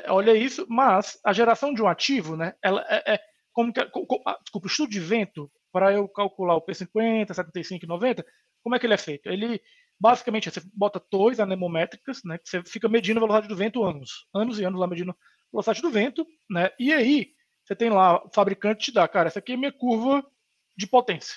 [0.09, 2.55] olha isso, mas a geração de um ativo, né?
[2.63, 3.21] Ela é,
[3.53, 4.07] como que, com,
[4.43, 8.25] desculpa, o estudo de vento para eu calcular o P50, 75 e 90
[8.63, 9.29] como é que ele é feito?
[9.29, 9.61] Ele
[10.01, 14.27] basicamente você bota torres anemométricas, né, que você fica medindo a velocidade do vento anos,
[14.35, 15.17] anos e anos lá medindo a
[15.53, 16.71] velocidade do vento, né?
[16.79, 17.33] E aí
[17.65, 20.25] você tem lá o fabricante te dá, cara, essa aqui é minha curva
[20.77, 21.37] de potência.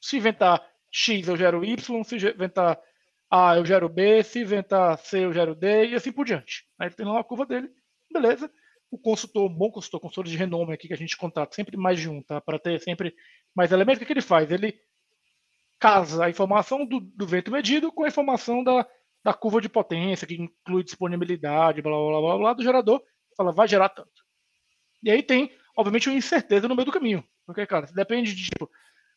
[0.00, 2.80] Se ventar X eu gero Y, se ventar
[3.30, 6.66] A eu gero B, se ventar C eu gero D e assim por diante.
[6.78, 7.70] Aí ele tem lá a curva dele,
[8.12, 8.50] beleza?
[8.90, 11.98] O consultor, um bom consultor, consultor de renome aqui que a gente contrata sempre mais
[11.98, 12.40] de um, tá?
[12.40, 13.14] Para ter sempre
[13.54, 14.50] mais elementos, o que, que ele faz?
[14.50, 14.78] Ele
[15.78, 18.86] casa a informação do, do vento medido com a informação da,
[19.22, 23.02] da curva de potência, que inclui disponibilidade, blá, blá, blá, blá, do gerador,
[23.36, 24.25] fala, vai gerar tanto.
[25.06, 27.24] E aí tem, obviamente, uma incerteza no meio do caminho.
[27.46, 28.68] Porque, cara, depende de, tipo,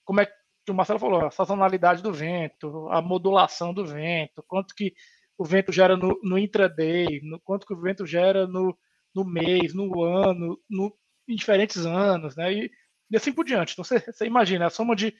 [0.05, 4.75] como é que o Marcelo falou, a sazonalidade do vento, a modulação do vento, quanto
[4.75, 4.93] que
[5.35, 8.77] o vento gera no, no intraday, no, quanto que o vento gera no,
[9.15, 10.95] no mês, no ano, no,
[11.27, 12.53] em diferentes anos, né?
[12.53, 12.71] E,
[13.09, 13.73] e assim por diante.
[13.73, 15.11] Então, você, imagina, a soma de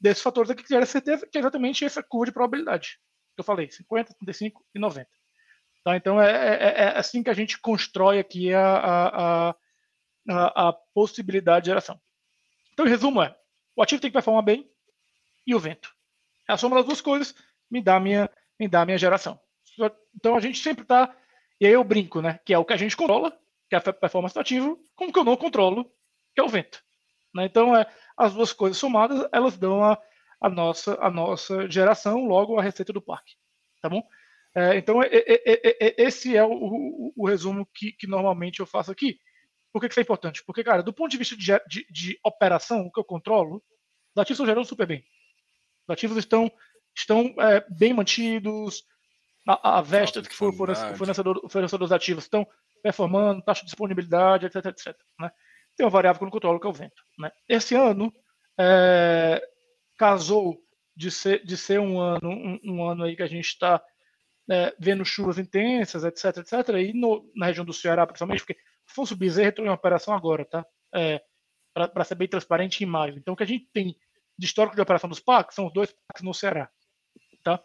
[0.00, 2.98] desses fatores aqui que gera certeza, que é exatamente essa curva de probabilidade
[3.36, 5.08] que eu falei, 50, 35 e 90.
[5.84, 5.96] Tá?
[5.96, 9.54] Então é, é, é, é assim que a gente constrói aqui a, a, a,
[10.30, 12.00] a, possibilidade de geração.
[12.72, 13.36] Então, em resumo, é
[13.76, 14.70] o ativo tem que performar bem
[15.46, 15.90] e o vento.
[16.48, 17.34] A soma das duas coisas
[17.70, 19.40] me dá a minha, me dá minha geração.
[20.14, 21.14] Então a gente sempre está.
[21.60, 22.40] E aí eu brinco, né?
[22.44, 23.30] Que é o que a gente controla,
[23.68, 25.84] que é a performance do ativo, como que eu não controlo,
[26.34, 26.82] que é o vento.
[27.34, 27.44] Né?
[27.44, 29.98] Então, é, as duas coisas somadas, elas dão a,
[30.40, 33.34] a, nossa, a nossa geração, logo a receita do parque.
[33.80, 34.02] Tá bom?
[34.54, 38.66] É, então, é, é, é esse é o, o, o resumo que, que, normalmente eu
[38.66, 39.18] faço aqui.
[39.72, 40.44] Por que, que isso é importante?
[40.44, 43.62] Porque, cara, do ponto de vista de, de, de operação, o que eu controlo,
[44.14, 45.04] os ativos estão gerando super bem.
[45.86, 46.50] Os ativos estão,
[46.96, 48.84] estão é, bem mantidos,
[49.46, 52.46] a, a Vestas, que foi o fornecedor, fornecedor dos ativos, estão
[52.82, 54.96] performando, taxa de disponibilidade, etc, etc.
[55.18, 55.30] Né?
[55.76, 57.02] tem uma variável que eu não controlo, que é o vento.
[57.18, 57.30] Né?
[57.48, 58.12] Esse ano
[58.58, 59.42] é,
[59.96, 60.62] casou
[60.94, 63.82] de ser, de ser um ano, um, um ano aí que a gente está
[64.50, 69.16] é, vendo chuvas intensas, etc, etc, e no, na região do Ceará, principalmente, porque Afonso
[69.16, 70.66] Bezerra entrou em operação agora, tá?
[70.94, 71.22] É,
[71.72, 73.16] Para ser bem transparente, em maio.
[73.16, 73.96] Então, o que a gente tem
[74.38, 76.70] de histórico de operação dos parques são os dois parques no Ceará,
[77.44, 77.62] tá?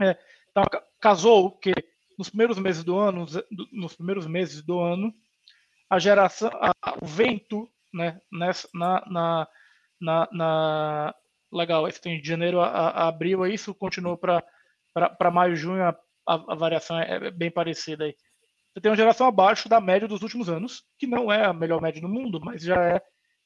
[0.00, 0.18] É,
[0.50, 0.64] então,
[1.00, 1.72] casou que
[2.18, 3.24] nos primeiros meses do ano,
[3.72, 5.14] nos primeiros meses do ano,
[5.88, 9.48] a geração, a, o vento, né, nessa, na, na,
[10.00, 11.14] na, na
[11.52, 15.90] legal, esse tem de janeiro a, a abril, isso continuou para maio, junho, a,
[16.26, 18.16] a, a, variação é bem parecida aí.
[18.72, 21.80] Você tem uma geração abaixo da média dos últimos anos, que não é a melhor
[21.80, 23.02] média do mundo, mas já é,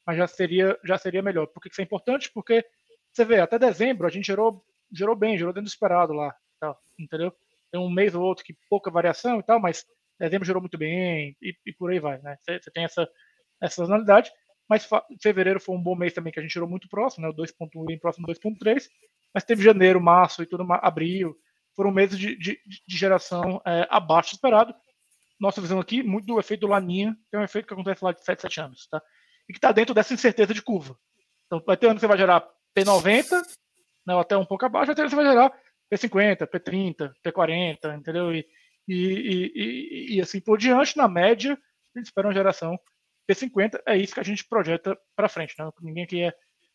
[0.07, 1.47] mas já seria, já seria melhor.
[1.49, 2.31] Por que isso é importante?
[2.33, 2.65] Porque
[3.13, 6.79] você vê, até dezembro a gente gerou, gerou bem, gerou dentro do esperado lá, tal,
[6.99, 7.33] entendeu?
[7.73, 9.85] Tem um mês ou outro que pouca variação e tal, mas
[10.19, 12.37] dezembro gerou muito bem e, e por aí vai, né?
[12.43, 13.09] Você, tem essa,
[13.61, 14.31] essa sazonalidade,
[14.69, 14.89] mas
[15.21, 17.33] fevereiro foi um bom mês também que a gente gerou muito próximo, né?
[17.33, 18.89] O 2.1 bem próximo do 2.3,
[19.35, 21.37] mas teve janeiro, março e tudo, abril,
[21.75, 24.75] foram meses de, de, de geração é, abaixo do esperado.
[25.39, 28.13] Nossa visão aqui, muito do efeito do Laninha, que é um efeito que acontece lá
[28.13, 29.03] de 7, 7 anos, tá?
[29.49, 30.97] E que está dentro dessa incerteza de curva.
[31.47, 33.31] Então, vai ter ano que você vai gerar P90,
[34.07, 35.53] né, ou até um pouco abaixo, até ano você vai gerar
[35.93, 38.35] P50, P30, P40, entendeu?
[38.35, 38.47] E,
[38.89, 41.59] e, e, e, assim por diante, na média,
[41.95, 42.79] a gente espera uma geração
[43.29, 45.55] P50, é isso que a gente projeta para frente.
[45.59, 45.69] Né?
[45.81, 46.33] Ninguém aqui é,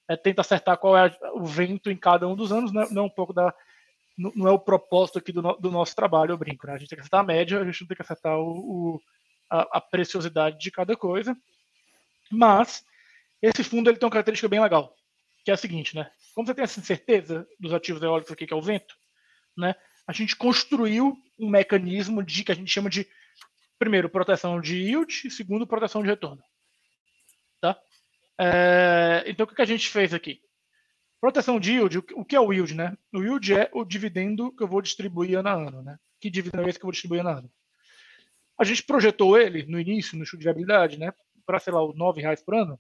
[0.09, 2.85] é, tenta acertar qual é o vento em cada um dos anos, né?
[2.91, 3.53] não é um pouco da.
[4.21, 6.67] Não, é o propósito aqui do, no, do nosso trabalho, eu brinco.
[6.67, 6.73] Né?
[6.73, 9.01] A gente tem que acertar a média, a gente não tem que acertar o, o
[9.49, 11.35] a, a, preciosidade de cada coisa.
[12.31, 12.85] Mas
[13.41, 14.95] esse fundo ele tem uma característica bem legal,
[15.43, 16.09] que é a seguinte, né?
[16.35, 18.95] Como você tem essa certeza dos ativos eólicos aqui, que é o vento,
[19.57, 19.75] né?
[20.07, 23.07] A gente construiu um mecanismo de que a gente chama de
[23.79, 26.41] primeiro proteção de yield e segundo proteção de retorno,
[27.59, 27.77] tá?
[28.39, 30.39] É, então o que a gente fez aqui?
[31.21, 32.97] Proteção de yield, o que é o yield, né?
[33.13, 35.99] O yield é o dividendo que eu vou distribuir ano a ano, né?
[36.19, 37.51] Que dividendo é esse que eu vou distribuir ano a ano?
[38.59, 41.13] A gente projetou ele no início, no estudo de viabilidade, né?
[41.45, 42.79] Para, sei lá, R$ reais por ano.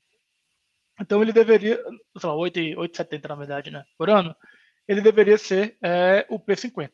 [0.99, 1.75] Então ele deveria,
[2.17, 3.85] sei lá, 8,70 na verdade, né?
[3.95, 4.35] Por ano.
[4.87, 6.91] Ele deveria ser é, o P50.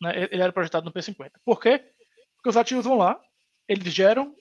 [0.00, 0.28] Né?
[0.30, 1.32] Ele era projetado no P50.
[1.42, 1.78] Por quê?
[2.36, 3.18] Porque os ativos vão lá,
[3.66, 4.36] eles geram,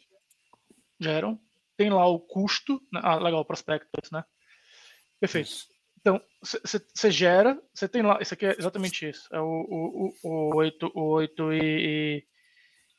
[0.99, 1.39] geram,
[1.77, 2.99] tem lá o custo, né?
[3.03, 4.23] ah, legal, o prospecto, né?
[5.19, 5.74] Perfeito.
[6.05, 10.29] Então, você gera, você tem lá, isso aqui é exatamente isso, é o, o, o,
[10.29, 12.23] o 8, o 8 e,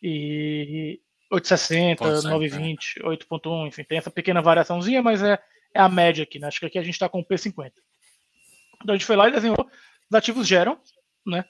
[0.02, 1.00] e
[1.30, 5.38] 860, 920, 8.1, enfim, tem essa pequena variaçãozinha, mas é,
[5.72, 6.48] é a média aqui, né?
[6.48, 7.70] Acho que aqui a gente está com o P50.
[8.82, 10.76] Então a gente foi lá e desenhou, os ativos geram,
[11.24, 11.44] né?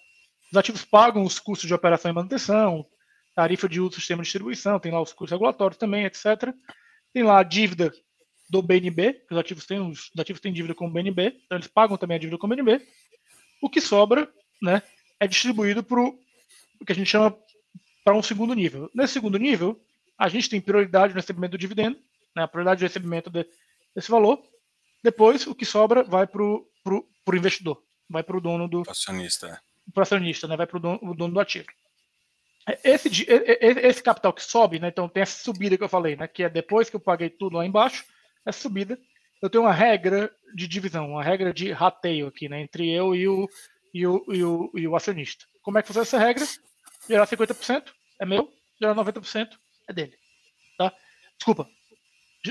[0.53, 2.85] Os ativos pagam os custos de operação e manutenção,
[3.35, 6.53] tarifa de uso do sistema de distribuição, tem lá os custos regulatórios também, etc.
[7.15, 7.91] Tem lá a dívida
[8.49, 11.97] do BNB, os ativos têm, os ativos têm dívida com o BNB, então eles pagam
[11.97, 12.81] também a dívida com o BNB.
[13.61, 14.31] O que sobra
[14.63, 14.83] né,
[15.19, 16.19] é distribuído para o
[16.85, 17.37] que a gente chama
[18.05, 18.91] para um segundo nível.
[18.95, 19.81] Nesse segundo nível,
[20.17, 21.99] a gente tem prioridade no recebimento do dividendo,
[22.35, 23.47] né, a prioridade de recebimento de,
[23.95, 24.41] desse valor.
[25.03, 28.83] Depois, o que sobra vai para o investidor, vai para o dono do.
[28.89, 29.61] Acionista.
[29.93, 31.67] Pro acionista, né, vai para o dono, dono do ativo.
[32.83, 36.43] Esse, esse capital que sobe, né, então tem essa subida que eu falei, né, que
[36.43, 38.05] é depois que eu paguei tudo lá embaixo,
[38.47, 38.99] essa subida,
[39.43, 43.29] eu tenho uma regra de divisão, uma regra de rateio aqui, né, entre eu e
[43.29, 43.49] o,
[43.93, 45.45] e o, e o, e o acionista.
[45.63, 46.45] Como é que funciona essa regra?
[47.09, 49.49] Gerar 50% é meu, gerar 90%
[49.89, 50.17] é dele.
[50.79, 50.93] Tá?
[51.37, 51.69] Desculpa.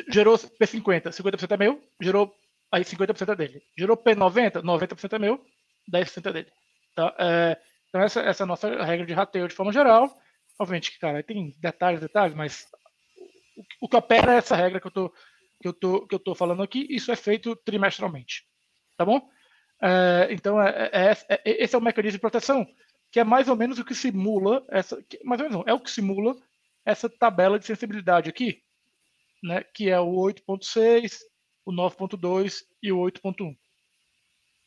[0.09, 2.35] Gerou P50, 50% é meu, gerou
[2.71, 3.61] aí 50% é dele.
[3.77, 5.43] Gerou P90, 90% é meu,
[5.91, 6.51] 10% é dele.
[6.95, 7.15] Tá?
[7.17, 10.13] É, então essa, essa é a nossa regra de rateio de forma geral.
[10.59, 12.67] Obviamente cara, tem detalhes, detalhes, mas
[13.57, 15.13] o, o que opera é essa regra que eu tô
[15.65, 18.45] que eu tô, que eu tô falando aqui, isso é feito trimestralmente.
[18.95, 19.27] Tá bom?
[19.81, 22.67] É, então, é, é, é, é, esse é o mecanismo de proteção,
[23.11, 25.73] que é mais ou menos o que simula, essa, que, mais ou menos não, é
[25.73, 26.35] o que simula
[26.85, 28.61] essa tabela de sensibilidade aqui,
[29.41, 31.17] né, que é o 8.6,
[31.65, 33.57] o 9.2 e o 8.1.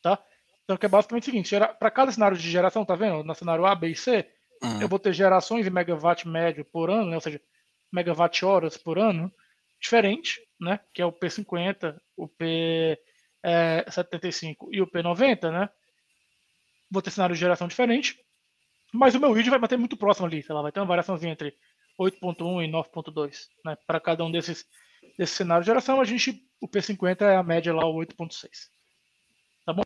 [0.01, 0.21] Tá?
[0.65, 3.23] Então, que é basicamente o seguinte, para cada cenário de geração, tá vendo?
[3.23, 4.29] No cenário A, B e C,
[4.61, 4.81] uhum.
[4.81, 7.41] eu vou ter gerações em megawatt médio por ano, né, ou seja,
[7.89, 9.31] megawatt horas por ano,
[9.79, 10.79] diferente, né?
[10.93, 15.69] Que é o P50, o P75 e o P90, né?
[16.91, 18.17] Vou ter cenário de geração diferente,
[18.93, 21.33] mas o meu vídeo vai bater muito próximo ali, sei lá, vai ter uma variaçãozinha
[21.33, 21.55] entre
[21.99, 23.77] 8.1 e 9.2, né?
[23.85, 24.65] Para cada um desses
[25.17, 28.49] desses cenários de geração, a gente o P50 é a média lá o 8.6.
[29.65, 29.83] Tá bom?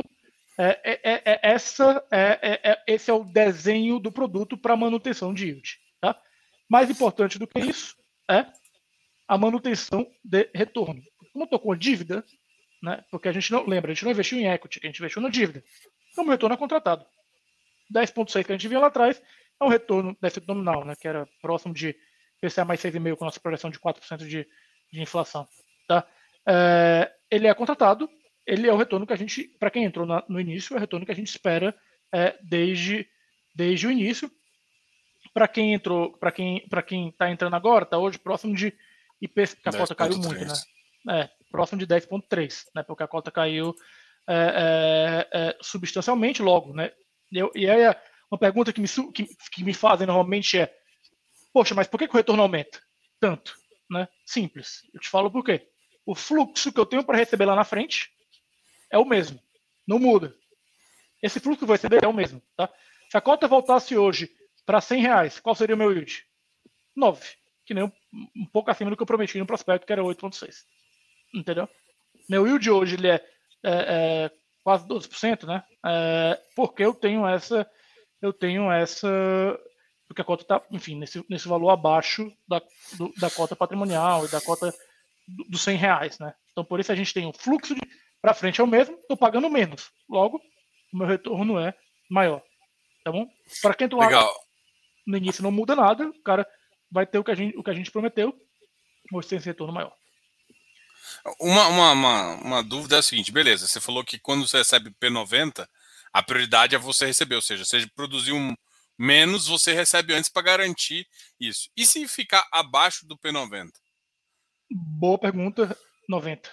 [0.58, 4.76] É, é, é, é essa é, é, é, esse é o desenho do produto para
[4.76, 5.80] manutenção de yield.
[6.00, 6.20] Tá?
[6.70, 7.96] Mais importante do que isso
[8.30, 8.46] é
[9.28, 11.02] a manutenção de retorno.
[11.32, 12.24] Como eu estou com dívida,
[12.82, 15.22] né, porque a gente não lembra, a gente não investiu em equity, a gente investiu
[15.22, 15.64] na dívida.
[16.12, 17.06] Então o retorno é contratado.
[17.94, 19.22] 10,6 que a gente viu lá atrás
[19.62, 21.96] é um retorno déficit nominal, né, que era próximo de
[22.42, 24.48] PCA mais 6,5 com a nossa projeção de 4% de,
[24.92, 25.48] de inflação.
[25.88, 26.06] Tá?
[26.48, 28.10] É, ele é contratado,
[28.46, 30.80] ele é o retorno que a gente, para quem entrou na, no início, é o
[30.80, 31.74] retorno que a gente espera
[32.14, 33.08] é, desde,
[33.56, 34.30] desde o início.
[35.34, 38.72] Para quem entrou, para quem para quem está entrando agora, está hoje próximo de
[39.24, 40.26] e a cota caiu 3.
[40.26, 40.54] muito,
[41.06, 41.22] né?
[41.22, 42.84] É, próximo de 10,3, né?
[42.84, 43.74] Porque a cota caiu
[44.28, 46.92] é, é, é, substancialmente logo, né?
[47.32, 47.96] Eu, e aí
[48.30, 50.74] uma pergunta que me, que, que me fazem normalmente é:
[51.54, 52.82] Poxa, mas por que, que o retorno aumenta
[53.20, 53.56] tanto?
[53.90, 54.08] Né?
[54.26, 54.82] Simples.
[54.94, 55.70] Eu te falo por quê.
[56.06, 58.12] O fluxo que eu tenho para receber lá na frente
[58.92, 59.40] é o mesmo.
[59.88, 60.36] Não muda.
[61.22, 62.42] Esse fluxo que eu vou receber é o mesmo.
[62.58, 62.70] Tá?
[63.10, 64.30] Se a cota voltasse hoje
[64.66, 66.26] para 100 reais, qual seria o meu yield?
[66.96, 67.92] 9 que nem um,
[68.36, 70.54] um pouco acima do que eu prometi no prospecto, que era 8,6.
[71.34, 71.68] Entendeu?
[72.30, 73.16] Meu yield hoje ele é,
[73.64, 74.32] é, é
[74.64, 75.64] quase 12%, né?
[75.86, 77.70] É, porque eu tenho essa.
[78.22, 79.10] Eu tenho essa.
[80.08, 82.62] Porque a cota está, enfim, nesse, nesse valor abaixo da,
[82.98, 84.74] do, da cota patrimonial e da cota
[85.28, 86.34] dos do 100 reais, né?
[86.52, 87.74] Então, por isso a gente tem o fluxo
[88.22, 89.92] para frente é o mesmo, estou pagando menos.
[90.10, 90.40] Logo,
[90.94, 91.74] o meu retorno é
[92.10, 92.42] maior.
[93.04, 93.28] Tá bom?
[93.62, 93.98] Para quem tu
[95.06, 96.48] no início não muda nada, o cara
[96.94, 98.34] vai ter o que a gente, o que a gente prometeu,
[99.12, 99.94] mas sem retorno maior.
[101.40, 104.92] Uma, uma, uma, uma, dúvida é a seguinte, beleza, você falou que quando você recebe
[104.92, 105.68] P90,
[106.14, 108.56] a prioridade é você receber, ou seja, você produziu um,
[108.98, 111.08] menos você recebe antes para garantir
[111.40, 111.70] isso.
[111.76, 113.72] E se ficar abaixo do P90?
[114.72, 115.78] Boa pergunta,
[116.08, 116.50] 90.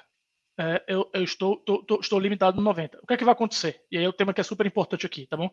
[0.58, 3.00] É, eu, eu estou, tô, tô, estou limitado no 90.
[3.02, 3.82] O que é que vai acontecer?
[3.90, 5.50] E aí o tema que é super importante aqui, tá bom?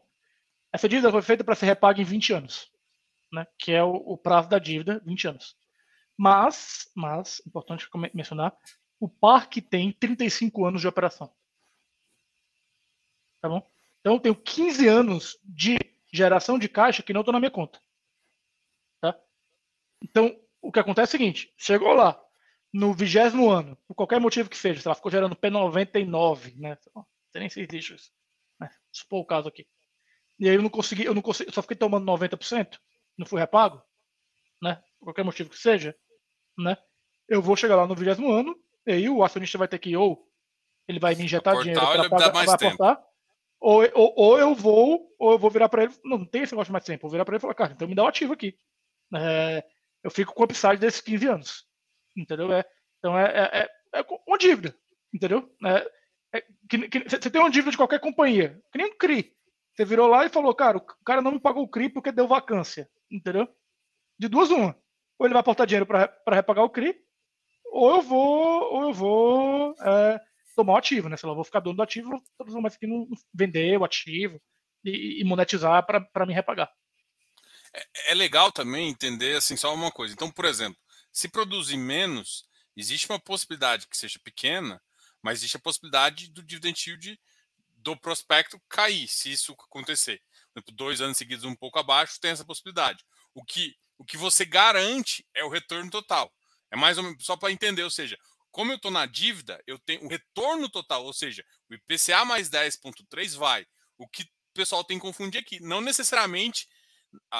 [0.72, 2.70] Essa dívida foi feita para ser repaga em 20 anos,
[3.32, 3.46] né?
[3.58, 5.58] que é o, o, prazo da dívida, 20 anos.
[6.18, 8.56] Mas, mas, importante mencionar,
[9.00, 11.32] o parque tem 35 anos de operação.
[13.40, 13.66] Tá bom?
[14.00, 15.78] Então eu tenho 15 anos de
[16.12, 17.80] geração de caixa que não estão na minha conta.
[19.00, 19.20] Tá?
[20.02, 22.20] Então, o que acontece é o seguinte: chegou lá,
[22.74, 26.78] no vigésimo ano, por qualquer motivo que seja, sei lá, ficou gerando P99, né?
[26.94, 28.12] Não sei nem se existe isso.
[28.60, 28.70] Né?
[28.92, 29.68] Supor o caso aqui.
[30.40, 32.80] E aí eu não consegui, eu não consegui, só fiquei tomando 90%,
[33.18, 33.82] não fui repago,
[34.62, 34.82] né?
[35.00, 35.96] Por qualquer motivo que seja,
[36.58, 36.78] né?
[37.28, 40.28] Eu vou chegar lá no vigésimo ano, e aí o acionista vai ter que, ou
[40.88, 43.04] ele vai me injetar Aportar, dinheiro para pagar, aportar,
[43.60, 46.54] ou, ou, ou, eu vou, ou eu vou virar para ele, não, não tem esse
[46.54, 48.34] negócio mais tempo, vou virar para ele e falar, cara, então me dá o ativo
[48.34, 48.58] aqui.
[49.16, 49.64] É,
[50.04, 51.68] eu fico com o upside desses 15 anos.
[52.16, 52.52] Entendeu?
[52.54, 52.64] É,
[53.00, 54.76] então é, é, é, é uma dívida.
[55.14, 55.50] Entendeu?
[55.66, 55.92] É,
[56.38, 59.36] é, que, que, você tem uma dívida de qualquer companhia, que nem um CRI.
[59.78, 62.28] Você virou lá e falou, cara, o cara não me pagou o CRI porque deu
[62.28, 62.90] vacância.
[63.12, 63.48] Entendeu?
[64.18, 64.76] De duas, uma.
[65.20, 66.96] Ou ele vai aportar dinheiro para repagar o CRI,
[67.72, 70.20] ou eu vou, ou eu vou é,
[70.56, 71.16] tomar o ativo, né?
[71.16, 72.10] Sei lá, vou ficar dono do ativo,
[72.62, 74.42] mas aqui não vender o ativo
[74.84, 76.72] e, e monetizar para me repagar.
[77.72, 80.12] É, é, legal também entender assim só uma coisa.
[80.12, 80.80] Então, por exemplo,
[81.12, 84.82] se produzir menos, existe uma possibilidade que seja pequena,
[85.22, 87.20] mas existe a possibilidade do dividend yield
[87.88, 90.22] do prospecto cair, se isso acontecer.
[90.74, 93.02] Dois anos seguidos um pouco abaixo, tem essa possibilidade.
[93.34, 96.30] O que, o que você garante é o retorno total.
[96.70, 98.18] É mais ou menos só para entender, ou seja,
[98.52, 102.50] como eu estou na dívida, eu tenho o retorno total, ou seja, o IPCA mais
[102.50, 103.66] 10,3 vai.
[103.98, 106.68] O que o pessoal tem que confundir aqui, não necessariamente,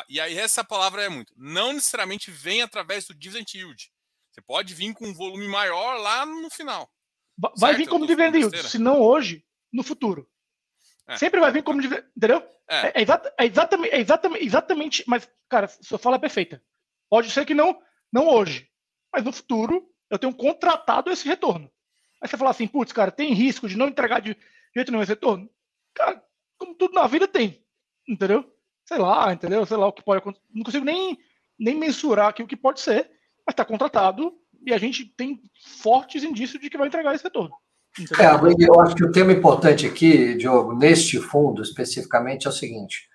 [0.08, 3.92] e aí essa palavra é muito, não necessariamente vem através do dividend yield.
[4.32, 6.90] Você pode vir com um volume maior lá no final.
[7.38, 7.78] Vai certo?
[7.78, 9.44] vir como dividend yield, se não hoje,
[9.74, 10.30] no futuro.
[11.08, 11.18] É.
[11.18, 12.44] Sempre vai vir como entendeu?
[12.70, 12.88] É.
[12.88, 16.62] É, é, exata, é, exatamente, é exatamente, exatamente, mas, cara, sua fala é perfeita.
[17.10, 17.80] Pode ser que não,
[18.12, 18.68] não hoje,
[19.14, 21.72] mas no futuro eu tenho contratado esse retorno.
[22.22, 24.36] Aí você fala assim, putz, cara, tem risco de não entregar de
[24.76, 25.50] jeito nenhum esse retorno?
[25.94, 26.22] Cara,
[26.58, 27.64] como tudo na vida tem,
[28.08, 28.44] entendeu?
[28.86, 29.66] Sei lá, entendeu?
[29.66, 30.46] Sei lá o que pode acontecer.
[30.54, 31.18] Não consigo nem,
[31.58, 33.10] nem mensurar aqui o que pode ser,
[33.46, 35.42] mas está contratado e a gente tem
[35.82, 37.56] fortes indícios de que vai entregar esse retorno.
[38.20, 43.10] É, eu acho que o tema importante aqui, Diogo, neste fundo especificamente, é o seguinte: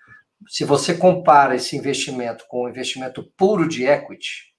[0.47, 4.53] se você compara esse investimento com o investimento puro de equity,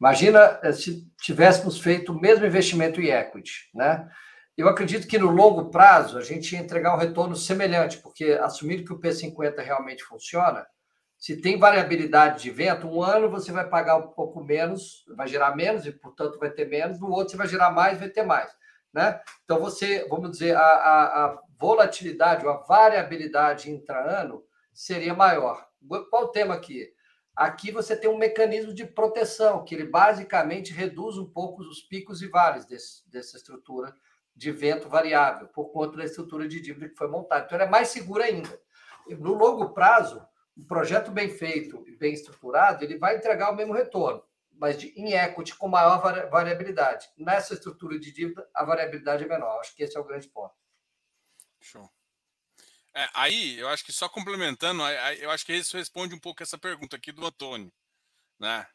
[0.00, 4.08] Imagina eh, se tivéssemos feito o mesmo investimento em equity, né?
[4.56, 8.84] Eu acredito que no longo prazo a gente ia entregar um retorno semelhante, porque assumindo
[8.84, 10.66] que o P50 realmente funciona,
[11.16, 15.54] se tem variabilidade de vento, um ano você vai pagar um pouco menos, vai gerar
[15.54, 18.50] menos e, portanto, vai ter menos, no outro você vai gerar mais, vai ter mais.
[18.92, 19.20] Né?
[19.44, 25.68] Então, você, vamos dizer, a, a, a volatilidade ou a variabilidade intra-ano seria maior.
[26.10, 26.92] Qual o tema aqui?
[27.36, 32.20] Aqui você tem um mecanismo de proteção, que ele basicamente reduz um pouco os picos
[32.20, 33.94] e vales desse, dessa estrutura
[34.34, 37.44] de vento variável, por conta da estrutura de dívida que foi montada.
[37.44, 38.60] Então, ela é mais segura ainda.
[39.08, 40.20] No longo prazo,
[40.56, 44.22] um projeto bem feito e bem estruturado, ele vai entregar o mesmo retorno,
[44.58, 47.08] mas de, em equity com maior variabilidade.
[47.16, 49.60] Nessa estrutura de dívida, a variabilidade é menor.
[49.60, 50.54] Acho que esse é o grande ponto.
[51.60, 51.88] Show.
[52.94, 54.82] É, aí, eu acho que só complementando,
[55.20, 57.72] eu acho que isso responde um pouco essa pergunta aqui do Antônio.
[58.38, 58.66] Né?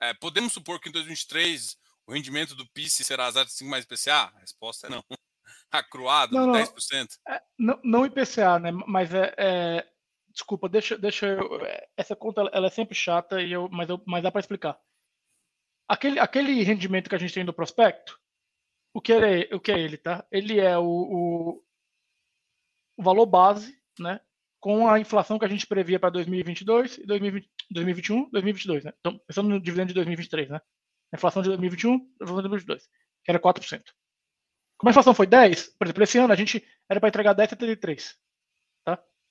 [0.00, 4.32] É, podemos supor que em 2023 o rendimento do PIS será as 5 mais IPCA?
[4.34, 5.04] A resposta é não.
[5.70, 7.18] Acruado, não, não, 10%?
[7.26, 8.70] É, não, não IPCA, né?
[8.86, 9.91] Mas é, é,
[10.32, 11.60] Desculpa, deixa, deixa eu.
[11.96, 14.78] Essa conta ela é sempre chata, e eu, mas, eu, mas dá para explicar.
[15.88, 18.18] Aquele, aquele rendimento que a gente tem do prospecto,
[18.94, 20.26] o que é, o que é ele, tá?
[20.30, 21.62] Ele é o, o
[22.96, 24.20] o valor base, né,
[24.60, 28.92] com a inflação que a gente previa para 2022 e 2020, 2021, 2022, né?
[29.00, 30.60] Então, pensando no dividendo de 2023, né?
[31.12, 32.88] A inflação de 2021, a inflação de 2022,
[33.24, 33.82] que era 4%.
[34.78, 38.14] Como a inflação foi 10, por exemplo, esse ano a gente era para entregar 10,73,
[38.14, 38.21] tá?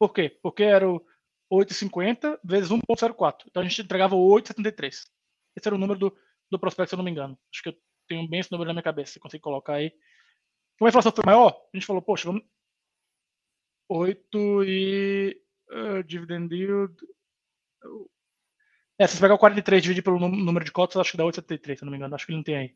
[0.02, 0.36] Por quê?
[0.42, 1.00] Porque era o
[1.54, 3.44] 8,50 vezes 1,04.
[3.46, 4.88] Então a gente entregava 8,73.
[5.56, 6.18] Esse era o número do,
[6.50, 7.38] do prospecto, se eu não me engano.
[7.54, 7.78] Acho que eu
[8.08, 9.92] tenho bem esse número na minha cabeça, se consegue colocar aí.
[10.80, 12.42] Como a inflação foi maior, a gente falou, poxa, vamos,
[13.88, 15.40] 8 e
[15.70, 16.96] uh, dividend yield.
[18.98, 21.26] É, se você pegar o 43 e dividir pelo número de cotas, acho que dá
[21.26, 22.16] 8,73, se não me engano.
[22.16, 22.76] Acho que ele não tem aí.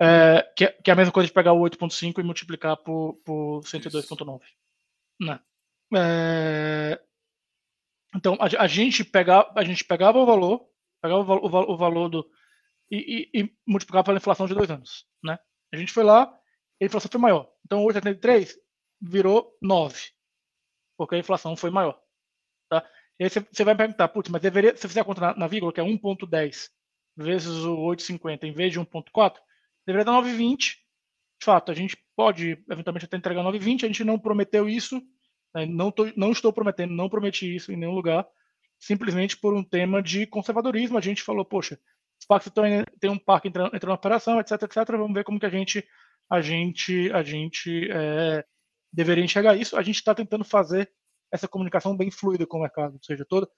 [0.00, 3.60] É, que, que, é a mesma coisa de pegar o 8,5 e multiplicar por, por
[3.64, 4.40] 102,9.
[5.20, 5.38] Né?
[5.96, 7.00] É,
[8.14, 10.66] então a, a, gente pegava, a gente pegava o valor,
[11.02, 12.28] pegava o, o, o valor do
[12.90, 15.38] e, e, e, multiplicava pela inflação de dois anos, né?
[15.72, 16.24] A gente foi lá,
[16.80, 17.50] a inflação foi maior.
[17.64, 18.54] Então 8,73
[19.00, 19.96] virou 9,
[20.96, 22.00] porque a inflação foi maior,
[22.68, 22.88] tá?
[23.18, 25.46] E aí você vai me perguntar, putz, mas deveria, se fizer a conta na, na
[25.46, 26.68] vírgula, que é 1,10
[27.16, 29.36] vezes o 8,50 em vez de 1,4,
[29.86, 30.58] deveria dar 9,20.
[30.58, 35.00] De fato, a gente pode eventualmente até entregar 9,20, a gente não prometeu isso?
[35.68, 38.26] Não, tô, não estou prometendo, não prometi isso em nenhum lugar,
[38.78, 40.98] simplesmente por um tema de conservadorismo.
[40.98, 41.78] A gente falou, poxa,
[42.20, 42.50] os parques
[43.00, 44.76] tem um parque entrando, entrando operação, etc, etc.
[44.92, 45.86] Vamos ver como que a gente
[46.28, 48.44] a gente a gente é,
[48.92, 49.76] deveria enxergar isso.
[49.76, 50.90] A gente está tentando fazer
[51.32, 53.48] essa comunicação bem fluida com o mercado, ou seja, toda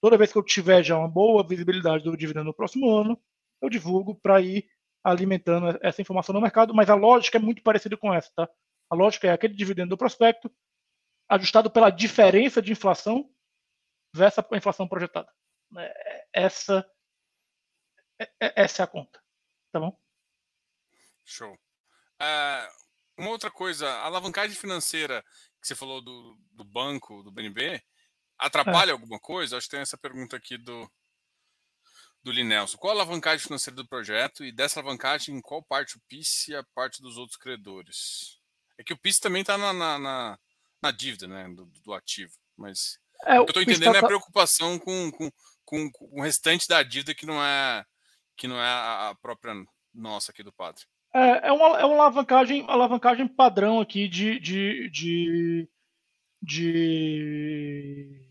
[0.00, 3.18] toda vez que eu tiver já uma boa visibilidade do dividendo no próximo ano,
[3.62, 4.66] eu divulgo para ir
[5.02, 8.48] alimentando essa informação no mercado, mas a lógica é muito parecida com essa, tá?
[8.90, 10.50] A lógica é aquele dividendo do prospecto
[11.28, 13.30] ajustado pela diferença de inflação
[14.14, 15.32] versus a inflação projetada.
[15.78, 16.88] É, essa
[18.18, 19.22] é, é, essa é a conta,
[19.72, 19.96] tá bom?
[21.24, 21.52] Show.
[21.52, 22.86] Uh,
[23.18, 25.22] uma outra coisa, a alavancagem financeira
[25.60, 27.82] que você falou do, do banco, do BNB,
[28.38, 28.92] atrapalha é.
[28.92, 29.56] alguma coisa?
[29.56, 30.90] Acho que tem essa pergunta aqui do,
[32.22, 32.78] do Linelson.
[32.78, 36.54] Qual a alavancagem financeira do projeto e dessa alavancagem, em qual parte o PIS e
[36.54, 38.40] a parte dos outros credores?
[38.78, 40.38] É que o PIS também está na, na, na,
[40.86, 43.98] na, dívida né, do, do ativo, mas é, o que eu estou entendendo tá...
[43.98, 45.30] é a preocupação com, com,
[45.64, 47.84] com, com, o restante da dívida que não é
[48.36, 49.54] que não é a própria
[49.94, 50.84] nossa aqui do Padre.
[51.14, 55.68] É, é, uma, é uma alavancagem, alavancagem padrão aqui de, de, de,
[56.42, 58.28] de,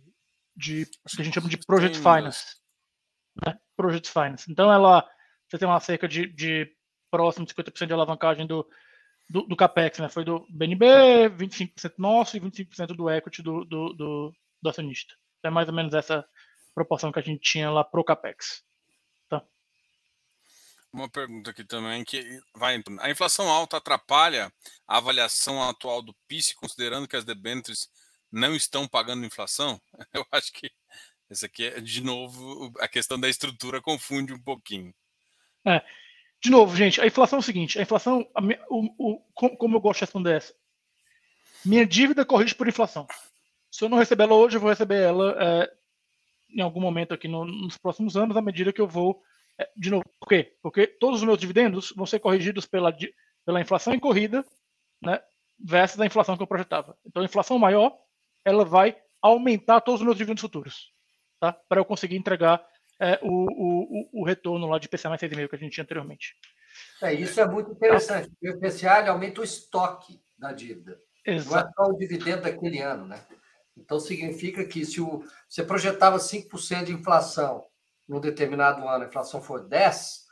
[0.56, 2.58] de que a gente chama de Project Finance.
[3.44, 3.58] Né?
[3.76, 4.52] Project Finance.
[4.52, 5.04] Então ela
[5.50, 6.72] você tem uma cerca de, de
[7.10, 8.68] próximo de 50% de alavancagem do,
[9.30, 10.10] do, do, CAPEX, né?
[10.10, 10.86] Foi do BNB,
[11.38, 15.14] 25% nosso e 25% do equity do, do, do, do acionista.
[15.44, 16.26] É mais ou menos essa
[16.74, 18.64] proporção que a gente tinha lá pro CAPEX.
[20.96, 24.50] Uma pergunta aqui também que vai a inflação alta atrapalha
[24.88, 27.90] a avaliação atual do PIS, considerando que as debêntures
[28.32, 29.78] não estão pagando inflação?
[30.14, 30.72] Eu acho que
[31.30, 34.96] esse aqui é de novo a questão da estrutura confunde um pouquinho.
[35.68, 35.84] É.
[36.46, 38.40] De novo, gente, a inflação é o seguinte: a inflação, a
[38.70, 39.20] o, o,
[39.58, 40.54] como eu gosto de responder essa?
[41.66, 43.08] Minha dívida corrige por inflação.
[43.72, 45.72] Se eu não receber ela hoje, eu vou receber ela é,
[46.52, 49.24] em algum momento aqui no, nos próximos anos, à medida que eu vou
[49.58, 50.56] é, de novo, por quê?
[50.62, 52.96] Porque todos os meus dividendos vão ser corrigidos pela,
[53.44, 54.46] pela inflação em corrida,
[55.02, 55.20] né,
[55.60, 56.96] versus a inflação que eu projetava.
[57.04, 57.98] Então, a inflação maior,
[58.46, 60.94] ela vai aumentar todos os meus dividendos futuros,
[61.40, 61.54] tá?
[61.68, 62.64] Para eu conseguir entregar
[63.00, 66.36] é, o, o, o, retorno lá de IPCA mais 6,5 que a gente tinha anteriormente.
[67.02, 68.32] É, isso é muito interessante.
[68.42, 71.00] O IPCA aumenta o estoque da dívida.
[71.26, 71.52] Exato.
[71.52, 73.20] Não é só o dividendo daquele ano, né?
[73.78, 77.66] Então, significa que se o, você projetava 5% de inflação
[78.08, 80.26] num determinado ano a inflação for 10,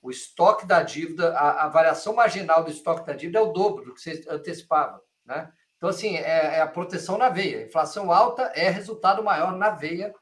[0.00, 3.84] o estoque da dívida, a, a, variação marginal do estoque da dívida é o dobro
[3.84, 5.02] do que você antecipava.
[5.24, 5.52] Né?
[5.76, 7.66] Então, assim, é, é a proteção na veia.
[7.66, 10.14] inflação alta é resultado maior na veia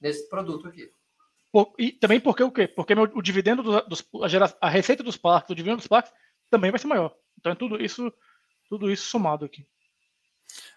[0.00, 0.90] nesse produto aqui.
[1.78, 2.68] E também porque o quê?
[2.68, 6.12] Porque o dividendo dos, a, gera, a, receita dos parques, o dividendo dos parques
[6.50, 7.14] também vai ser maior.
[7.38, 8.12] Então é tudo isso,
[8.68, 9.66] tudo isso somado aqui.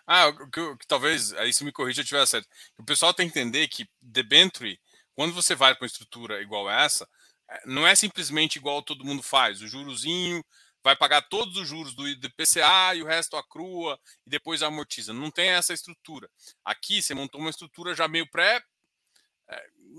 [0.07, 2.47] Ah, que, que talvez aí se me corrija eu tiver certo.
[2.77, 4.79] O pessoal tem que entender que debenture
[5.13, 7.07] quando você vai para uma estrutura igual essa,
[7.49, 9.61] é, não é simplesmente igual todo mundo faz.
[9.61, 10.43] O jurozinho
[10.83, 15.13] vai pagar todos os juros do IPCA e o resto acrua e depois amortiza.
[15.13, 16.29] Não tem essa estrutura.
[16.65, 18.63] Aqui você montou uma estrutura já meio pré.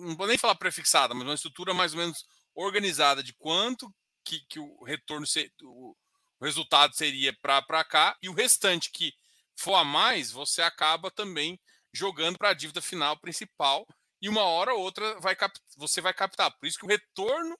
[0.02, 2.24] Não vou nem falar prefixada, mas uma estrutura mais ou menos
[2.54, 3.92] organizada de quanto
[4.24, 5.26] que, que o retorno,
[5.62, 5.96] o
[6.40, 9.12] resultado seria para cá e o restante que
[9.56, 11.60] for a mais, você acaba também
[11.92, 13.86] jogando para a dívida final principal
[14.20, 15.36] e uma hora ou outra vai
[15.76, 16.50] você vai captar.
[16.58, 17.58] Por isso que o retorno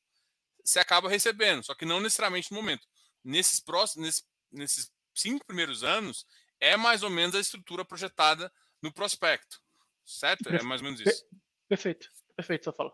[0.65, 2.87] você acaba recebendo, só que não necessariamente no momento.
[3.25, 6.25] Nesses próximos, nesses, nesses cinco primeiros anos,
[6.61, 9.61] é mais ou menos a estrutura projetada no prospecto.
[10.05, 10.49] Certo?
[10.49, 11.25] É mais ou menos isso.
[11.69, 12.09] Perfeito,
[12.43, 12.93] perfeito, só falar.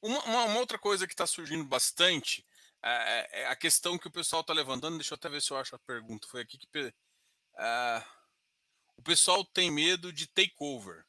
[0.00, 2.46] Uma, uma, uma, outra coisa que está surgindo bastante
[2.82, 4.96] é, é, a questão que o pessoal está levantando.
[4.96, 6.26] Deixa eu até ver se eu acho a pergunta.
[6.26, 6.78] Foi aqui que.
[6.78, 8.02] Uh,
[8.96, 11.04] o pessoal tem medo de takeover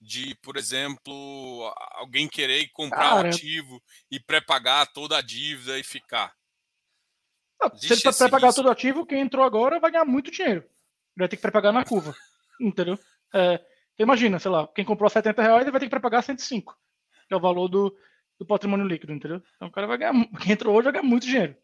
[0.00, 5.82] de, por exemplo, alguém querer comprar Cara, um ativo e pré-pagar toda a dívida e
[5.82, 6.34] ficar.
[7.60, 10.60] Não, se ele pré-pagar todo o ativo, quem entrou agora vai ganhar muito dinheiro.
[10.62, 10.70] Ele
[11.16, 12.14] vai ter que pré-pagar na curva.
[12.60, 12.98] Entendeu?
[13.34, 13.60] É,
[13.98, 16.76] imagina, sei lá, quem comprou 70 reais vai ter que pré-pagar 105,
[17.26, 17.96] que é o valor do,
[18.38, 19.42] do patrimônio líquido, entendeu?
[19.56, 21.56] Então o cara vai ganhar, quem entrou hoje vai ganhar muito dinheiro.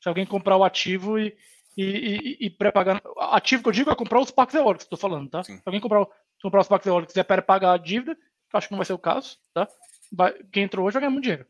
[0.00, 1.36] Se alguém comprar o ativo e,
[1.76, 3.02] e, e, e pré-pagar.
[3.18, 5.42] Ativo que eu digo é comprar os parques eólicos, estou falando, tá?
[5.42, 5.56] Sim.
[5.56, 6.06] Se alguém comprar
[6.42, 8.16] comprar os parques eólicos e quiser pagar a dívida,
[8.52, 9.66] acho que não vai ser o caso, tá?
[10.12, 11.46] Vai, quem entrou hoje vai ganhar muito dinheiro.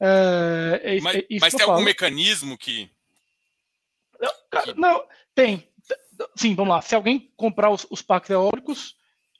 [0.00, 2.88] É, é, mas, é mas tem algum mecanismo que.
[4.20, 5.04] Não, cara, não,
[5.34, 5.68] tem.
[6.36, 6.80] Sim, vamos lá.
[6.80, 8.96] Se alguém comprar os, os parques eólicos,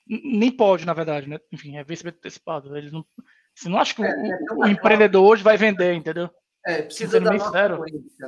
[0.09, 1.39] nem pode, na verdade, né?
[1.51, 2.75] Enfim, é vencimento antecipado.
[2.75, 3.05] Eles não,
[3.53, 6.29] você não acha que é, o, é o empreendedor hoje vai vender, entendeu?
[6.65, 7.77] É, precisa da nossa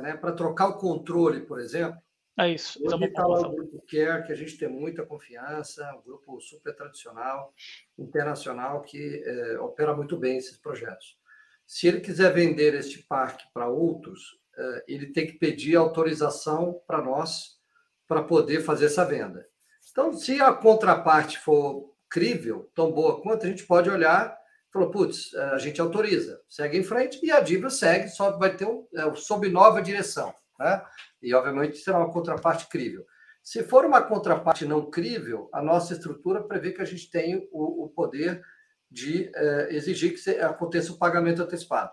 [0.00, 0.16] né?
[0.16, 2.00] Para trocar o controle, por exemplo.
[2.38, 2.78] É isso.
[2.82, 6.74] Hoje está lá o grupo Care, que a gente tem muita confiança, um grupo super
[6.74, 7.52] tradicional,
[7.98, 11.18] internacional, que é, opera muito bem esses projetos.
[11.66, 17.02] Se ele quiser vender este parque para outros, é, ele tem que pedir autorização para
[17.02, 17.60] nós
[18.08, 19.46] para poder fazer essa venda.
[19.92, 24.36] Então, se a contraparte for crível, tão boa quanto, a gente pode olhar
[24.68, 28.56] e falar, putz, a gente autoriza, segue em frente, e a dívida segue, só vai
[28.56, 30.34] ter um, é, sob nova direção.
[30.58, 30.82] Né?
[31.22, 33.06] E, obviamente, será uma contraparte crível.
[33.42, 37.84] Se for uma contraparte não crível, a nossa estrutura prevê que a gente tem o,
[37.84, 38.42] o poder
[38.90, 41.92] de é, exigir que aconteça o pagamento antecipado.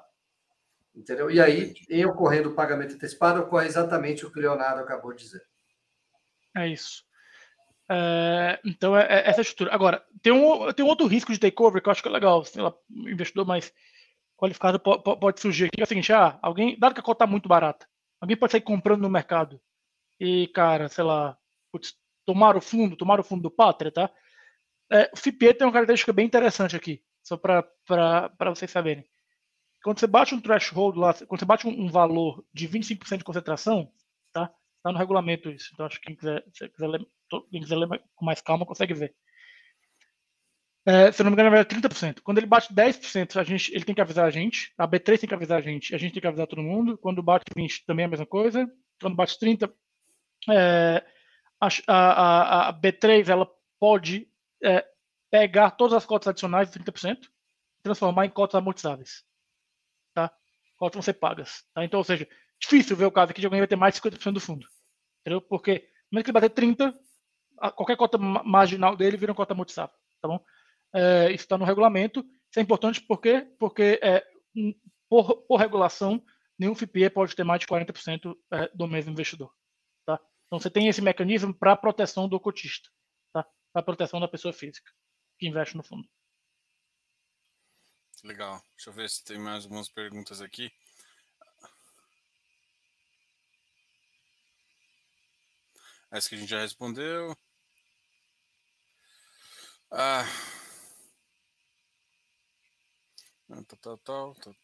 [0.95, 1.29] Entendeu?
[1.31, 5.23] E aí, em ocorrendo o pagamento antecipado, ocorre exatamente o que o Leonardo acabou de
[5.23, 5.41] dizer.
[6.55, 7.08] É isso.
[7.91, 9.73] É, então, é, é, essa estrutura.
[9.73, 12.43] Agora, tem um, tem um outro risco de takeover que eu acho que é legal.
[12.45, 13.73] Sei lá, investidor mais
[14.37, 15.81] qualificado pode, pode surgir aqui.
[15.81, 17.87] É o seguinte: ah, alguém, dado que a cota está muito barata,
[18.21, 19.59] alguém pode sair comprando no mercado.
[20.19, 21.37] E, cara, sei lá,
[21.71, 24.11] putz, tomar o fundo, tomar o fundo do Pátria, tá?
[24.91, 27.63] É, o FIPE tem uma característica bem interessante aqui, só para
[28.53, 29.05] vocês saberem.
[29.83, 33.23] Quando você bate um threshold lá, quando você bate um, um valor de 25% de
[33.23, 33.91] concentração,
[34.33, 34.51] tá?
[34.77, 35.69] Está no regulamento isso.
[35.73, 36.87] Então, acho que quem quiser, se quiser
[37.51, 39.15] quem quiser ler com mais calma consegue ver.
[40.85, 42.21] É, se eu não me engano, é 30%.
[42.21, 44.73] Quando ele bate 10%, a gente, ele tem que avisar a gente.
[44.77, 45.93] A B3 tem que avisar a gente.
[45.93, 46.97] A gente tem que avisar todo mundo.
[46.97, 48.67] Quando bate 20%, também é a mesma coisa.
[48.99, 49.71] Quando bate 30%,
[50.49, 51.05] é,
[51.59, 53.47] a, a, a, B3 ela
[53.79, 54.27] pode
[54.63, 54.85] é,
[55.29, 59.23] pegar todas as cotas adicionais de 30% e transformar em cotas amortizáveis.
[60.13, 60.31] Tá?
[60.77, 61.65] Cotas vão ser pagas.
[61.73, 61.83] Tá?
[61.83, 62.27] Então, ou seja,
[62.59, 64.65] difícil ver o caso aqui de alguém vai ter mais de 50% do fundo.
[65.21, 65.41] Entendeu?
[65.41, 66.95] Porque, mesmo que ele bater 30%,
[67.71, 69.95] qualquer cota marginal dele vira uma cota amortizável.
[70.21, 70.43] Tá bom?
[70.93, 72.19] É, isso está no regulamento.
[72.19, 74.25] Isso é importante porque, porque é,
[75.09, 76.23] por, por, regulação,
[76.57, 79.53] nenhum FIPE pode ter mais de 40% é, do mesmo investidor.
[80.05, 80.19] Tá?
[80.47, 82.89] Então você tem esse mecanismo para proteção do cotista,
[83.33, 83.45] tá?
[83.71, 84.91] para proteção da pessoa física
[85.37, 86.07] que investe no fundo.
[88.23, 88.61] Legal.
[88.75, 90.69] Deixa eu ver se tem mais algumas perguntas aqui.
[96.11, 97.37] Essa que a gente já respondeu.
[99.91, 100.25] Ah.
[103.81, 103.97] Tal, tal,
[104.35, 104.55] tal,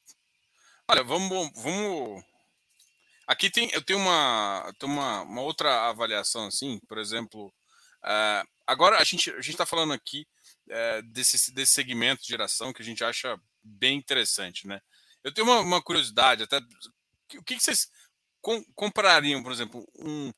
[0.88, 2.24] Olha, vamos, vamos.
[3.26, 7.48] Aqui tem, eu tenho uma, tenho uma, uma outra avaliação assim, por exemplo.
[8.04, 10.28] Uh, agora a gente a está falando aqui
[10.68, 14.80] uh, desse, desse segmento de geração que a gente acha bem interessante, né?
[15.24, 17.90] Eu tenho uma, uma curiosidade até o que, que vocês
[18.42, 20.32] com, comparariam, por exemplo, um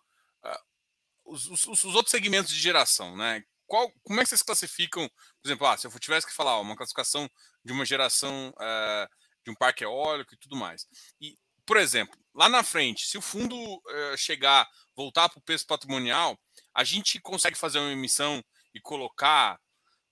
[1.25, 3.43] os, os, os, outros segmentos de geração, né?
[3.67, 5.07] Qual, como é que vocês classificam,
[5.41, 7.29] por exemplo, ah, se eu tivesse que falar uma classificação
[7.63, 9.07] de uma geração uh,
[9.43, 10.87] de um parque eólico e tudo mais.
[11.21, 15.65] E, por exemplo, lá na frente, se o fundo uh, chegar, voltar para o preço
[15.67, 16.37] patrimonial,
[16.73, 18.43] a gente consegue fazer uma emissão
[18.73, 19.59] e colocar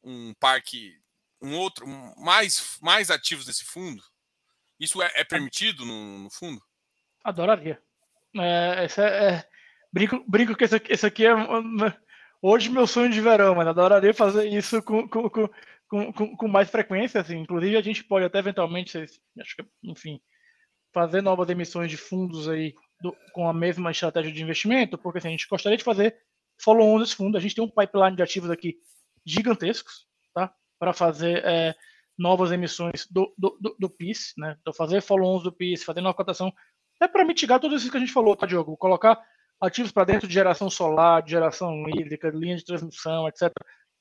[0.04, 0.94] um parque,
[1.42, 4.04] um outro, um, mais, mais ativos desse fundo?
[4.80, 6.62] Isso é, é permitido no, no, fundo?
[7.24, 7.82] Adoraria.
[8.38, 9.48] É, essa é,
[9.96, 11.34] Brinco, brinco que aqui, esse aqui é
[12.46, 15.50] hoje meu sonho de verão, mas adoraria fazer isso com, com, com,
[16.14, 17.22] com, com mais frequência.
[17.22, 17.40] Assim.
[17.40, 20.20] Inclusive, a gente pode até eventualmente, acho que, enfim,
[20.94, 25.30] fazer novas emissões de fundos aí do, com a mesma estratégia de investimento, porque assim,
[25.30, 26.16] a gente gostaria de fazer
[26.62, 27.36] follow-on desse fundo.
[27.36, 28.78] A gente tem um pipeline de ativos aqui
[29.26, 30.54] gigantescos, tá?
[30.78, 31.76] Para fazer é,
[32.18, 34.56] novas emissões do, do, do, do PIS, né?
[34.62, 36.54] Então, fazer follow-ons do PIS, fazer nova cotação,
[37.02, 38.78] é para mitigar tudo isso que a gente falou, tá, Diogo?
[38.78, 39.20] Colocar
[39.62, 43.52] ativos para dentro de geração solar, de geração hídrica, linha de transmissão, etc.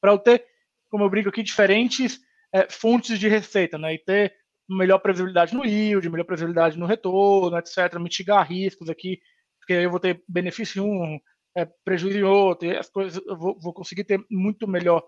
[0.01, 0.45] Para eu ter,
[0.91, 2.21] como eu brinco aqui, diferentes
[2.53, 3.95] é, fontes de receita, né?
[3.95, 4.35] E ter
[4.69, 7.99] melhor previsibilidade no yield, melhor previsibilidade no retorno, etc.
[7.99, 9.21] Mitigar riscos aqui,
[9.59, 11.21] porque eu vou ter benefício em um,
[11.57, 15.03] é, prejuízo em outro, as coisas eu vou, vou conseguir ter muito melhor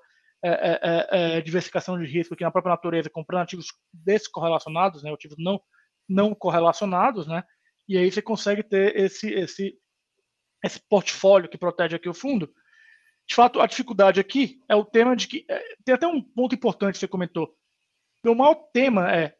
[0.45, 5.13] é, é, é, é, diversificação de risco aqui na própria natureza, comprando ativos descorrelacionados, né?
[5.13, 5.61] Ativos não
[6.09, 7.43] não correlacionados, né?
[7.89, 9.75] E aí você consegue ter esse esse
[10.65, 12.53] esse portfólio que protege aqui o fundo.
[13.27, 15.45] De fato, a dificuldade aqui é o tema de que.
[15.49, 17.55] É, tem até um ponto importante que você comentou.
[18.25, 19.37] O maior tema é,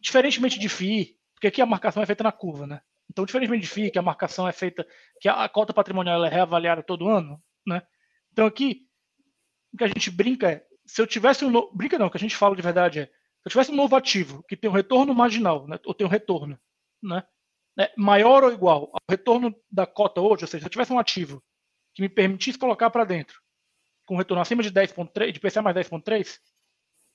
[0.00, 2.80] diferentemente de FII, porque aqui a marcação é feita na curva, né?
[3.10, 4.86] Então, diferentemente de FII, que a marcação é feita,
[5.20, 7.82] que a, a cota patrimonial é reavaliada todo ano, né?
[8.32, 8.86] Então, aqui,
[9.72, 11.72] o que a gente brinca é, se eu tivesse um no...
[11.72, 13.96] brinca não, o que a gente fala de verdade é, se eu tivesse um novo
[13.96, 16.58] ativo que tem um retorno marginal, né, ou tem um retorno,
[17.02, 17.22] né,
[17.76, 20.98] né, maior ou igual ao retorno da cota hoje, ou seja, se eu tivesse um
[20.98, 21.42] ativo
[21.94, 23.40] que me permitisse colocar para dentro
[24.06, 26.38] com retorno acima de 10.3, de PCA mais 10.3,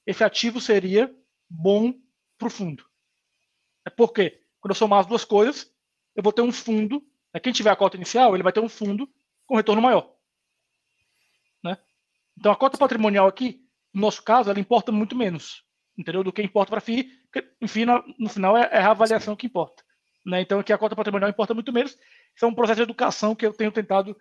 [0.06, 1.14] esse ativo seria
[1.48, 1.94] bom
[2.38, 2.84] para o fundo.
[3.86, 5.72] É porque quando eu somar as duas coisas,
[6.16, 7.04] eu vou ter um fundo.
[7.34, 9.08] Né, quem tiver a cota inicial, ele vai ter um fundo
[9.46, 10.16] com retorno maior.
[11.64, 11.78] Né?
[12.38, 15.64] Então a cota patrimonial aqui, no nosso caso, ela importa muito menos,
[15.98, 16.24] entendeu?
[16.24, 17.12] Do que importa para FII,
[17.62, 17.86] enfim,
[18.18, 19.84] no final é, é a avaliação que importa.
[20.26, 20.42] Né?
[20.42, 21.92] Então aqui a cota patrimonial importa muito menos.
[21.92, 24.16] Isso é um processo de educação que eu tenho tentado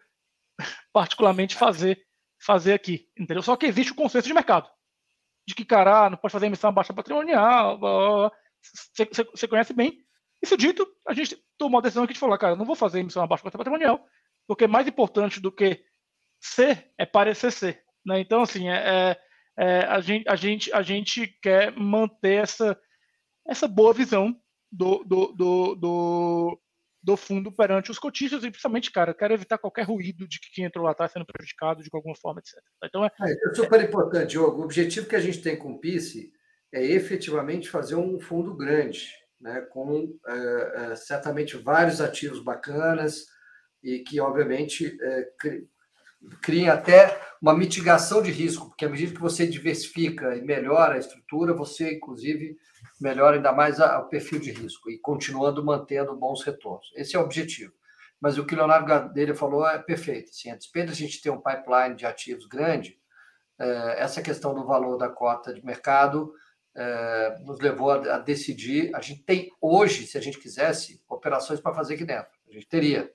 [0.93, 2.05] particularmente fazer
[2.41, 3.43] fazer aqui, entendeu?
[3.43, 4.71] Só que existe o consenso de mercado
[5.49, 7.81] de que, cara, ah, não pode fazer emissão baixa patrimonial,
[9.35, 10.05] você conhece bem.
[10.43, 13.23] Isso dito, a gente tomou a decisão aqui de falar, cara, não vou fazer emissão
[13.23, 14.05] abaixo da patrimonial,
[14.47, 15.83] porque mais importante do que
[16.39, 17.83] ser é parecer ser.
[18.05, 18.21] Né?
[18.21, 19.21] Então, assim, é, é,
[19.59, 22.79] é, a, gente, a, gente, a gente quer manter essa,
[23.47, 24.39] essa boa visão
[24.71, 26.61] do, do, do, do,
[27.03, 30.65] do fundo perante os cotistas e, principalmente, cara, quero evitar qualquer ruído de que quem
[30.65, 32.63] entrou lá está sendo prejudicado de alguma forma, etc.
[32.85, 34.61] Então, é, é, é super importante, Diogo.
[34.61, 36.33] O objetivo que a gente tem com o PICE
[36.73, 39.09] é efetivamente fazer um fundo grande
[39.41, 43.27] né, com é, é, certamente vários ativos bacanas
[43.83, 45.29] e que, obviamente, é,
[46.43, 50.99] criem até uma mitigação de risco, porque à medida que você diversifica e melhora a
[50.99, 52.57] estrutura, você, inclusive,
[53.01, 56.91] melhora ainda mais o perfil de risco e continuando mantendo bons retornos.
[56.95, 57.73] Esse é o objetivo.
[58.21, 60.31] Mas o que o Leonardo Gadelha falou é perfeito.
[60.31, 62.99] Assim, a despeito de a gente ter um pipeline de ativos grande,
[63.97, 66.33] essa questão do valor da cota de mercado
[66.77, 68.95] é, nos levou a, a, decidir.
[68.95, 72.31] A gente tem hoje, se a gente quisesse, operações para fazer aqui dentro.
[72.49, 73.11] A gente teria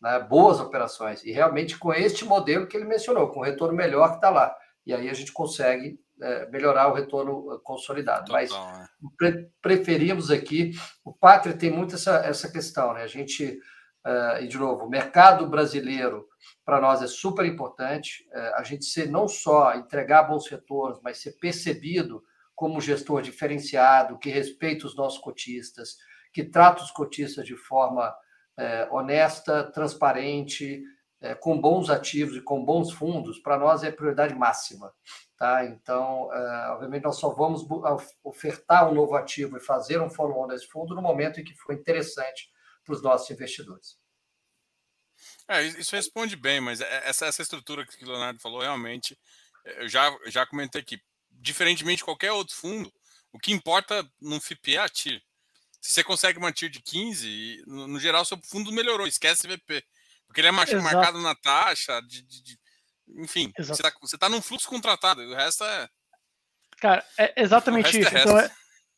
[0.00, 1.24] né, boas operações.
[1.24, 4.54] E realmente com este modelo que ele mencionou, com o retorno melhor que está lá.
[4.84, 8.24] E aí a gente consegue é, melhorar o retorno consolidado.
[8.24, 8.88] Total, Mas é.
[9.18, 10.72] pre preferimos aqui.
[11.04, 13.02] O Pátria tem muito essa, essa questão, né?
[13.02, 13.58] A gente.
[14.06, 16.28] Uh, e de novo, o mercado brasileiro
[16.62, 18.26] para nós é super importante.
[18.34, 22.22] Uh, a gente ser não só entregar bons retornos, mas ser percebido
[22.54, 25.96] como gestor diferenciado, que respeita os nossos cotistas,
[26.32, 28.14] que trata os cotistas de forma
[28.56, 30.82] é, honesta, transparente,
[31.20, 34.92] é, com bons ativos e com bons fundos, para nós é prioridade máxima.
[35.36, 35.64] Tá?
[35.64, 37.66] Então, é, obviamente, nós só vamos
[38.22, 41.74] ofertar um novo ativo e fazer um follow-on desse fundo no momento em que for
[41.74, 42.50] interessante
[42.84, 43.98] para os nossos investidores.
[45.48, 49.18] É, isso responde bem, mas é, essa, essa estrutura que o Leonardo falou, realmente,
[49.64, 52.92] eu já, já comentei aqui, diferentemente de qualquer outro fundo,
[53.32, 55.20] o que importa no FIP é a TIR.
[55.80, 59.84] Se você consegue uma TIR de 15, no, no geral, seu fundo melhorou, esquece VP.
[60.26, 60.82] Porque ele é Exato.
[60.82, 62.58] marcado na taxa, de, de, de
[63.08, 63.82] enfim, Exato.
[64.00, 65.88] você está tá num fluxo contratado, o resto é.
[66.78, 68.16] Cara, é exatamente isso.
[68.16, 68.50] É então, é,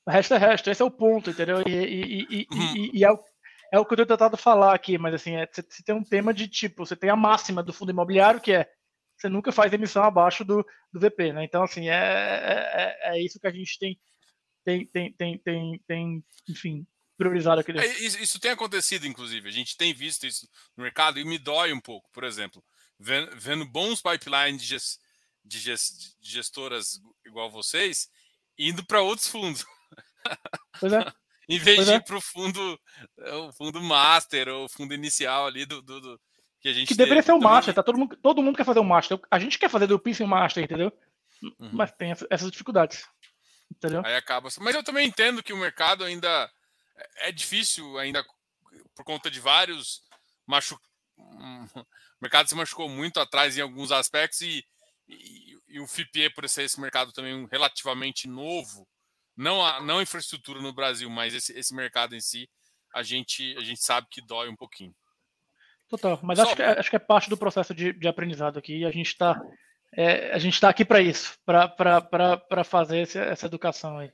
[0.06, 1.62] o resto é resto, esse é o ponto, entendeu?
[1.66, 2.90] E, e, e, uhum.
[2.94, 3.18] e é, o,
[3.72, 6.32] é o que eu tenho tentado falar aqui, mas assim, é, você tem um tema
[6.32, 8.68] de tipo, você tem a máxima do fundo imobiliário, que é
[9.16, 11.44] você nunca faz emissão abaixo do, do VP, né?
[11.44, 13.98] Então, assim, é, é, é, é isso que a gente tem,
[14.64, 16.86] tem, tem, tem, tem, tem enfim,
[17.16, 17.88] priorizado aqui dentro.
[17.88, 19.48] É, isso, isso, tem acontecido, inclusive.
[19.48, 20.46] A gente tem visto isso
[20.76, 22.62] no mercado e me dói um pouco, por exemplo,
[22.98, 25.00] vendo, vendo bons pipelines de, gest,
[25.44, 28.08] de, gest, de gestoras igual vocês
[28.58, 29.64] indo para outros fundos.
[30.80, 31.04] Pois é.
[31.48, 31.96] em vez pois de é.
[31.96, 32.80] ir para o fundo,
[33.18, 36.20] o fundo master ou o fundo inicial ali do, do, do
[36.60, 37.82] que a gente que deveria ser um master, tá?
[37.82, 39.20] Todo mundo, todo mundo quer fazer um master.
[39.30, 40.92] A gente quer fazer do um master, entendeu?
[41.42, 41.70] Uhum.
[41.72, 43.06] Mas tem essas dificuldades.
[43.70, 44.02] Entendeu?
[44.04, 44.48] Aí acaba.
[44.60, 46.50] Mas eu também entendo que o mercado ainda
[47.18, 48.24] é difícil, ainda
[48.94, 50.02] por conta de vários
[50.46, 50.80] machu...
[52.18, 54.64] O mercado se machucou muito atrás em alguns aspectos e,
[55.08, 58.88] e, e o FIPE, por ser esse mercado também relativamente novo,
[59.36, 62.48] não a não a infraestrutura no Brasil, mas esse, esse mercado em si,
[62.94, 64.94] a gente, a gente sabe que dói um pouquinho.
[65.88, 68.78] Total, mas acho que, é, acho que é parte do processo de, de aprendizado aqui.
[68.78, 69.40] E a gente está
[69.96, 74.12] é, a gente está aqui para isso, para fazer essa, essa, educação aí.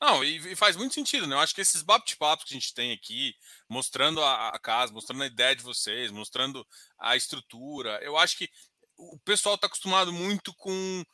[0.00, 1.34] Não, e, e, faz muito sentido, né?
[1.34, 3.34] Eu acho que esses bate-papos que a gente tem aqui,
[3.68, 6.64] mostrando a, a, casa, mostrando a ideia de vocês, mostrando
[6.98, 8.48] a estrutura, eu acho que
[8.96, 11.04] o pessoal está acostumado muito com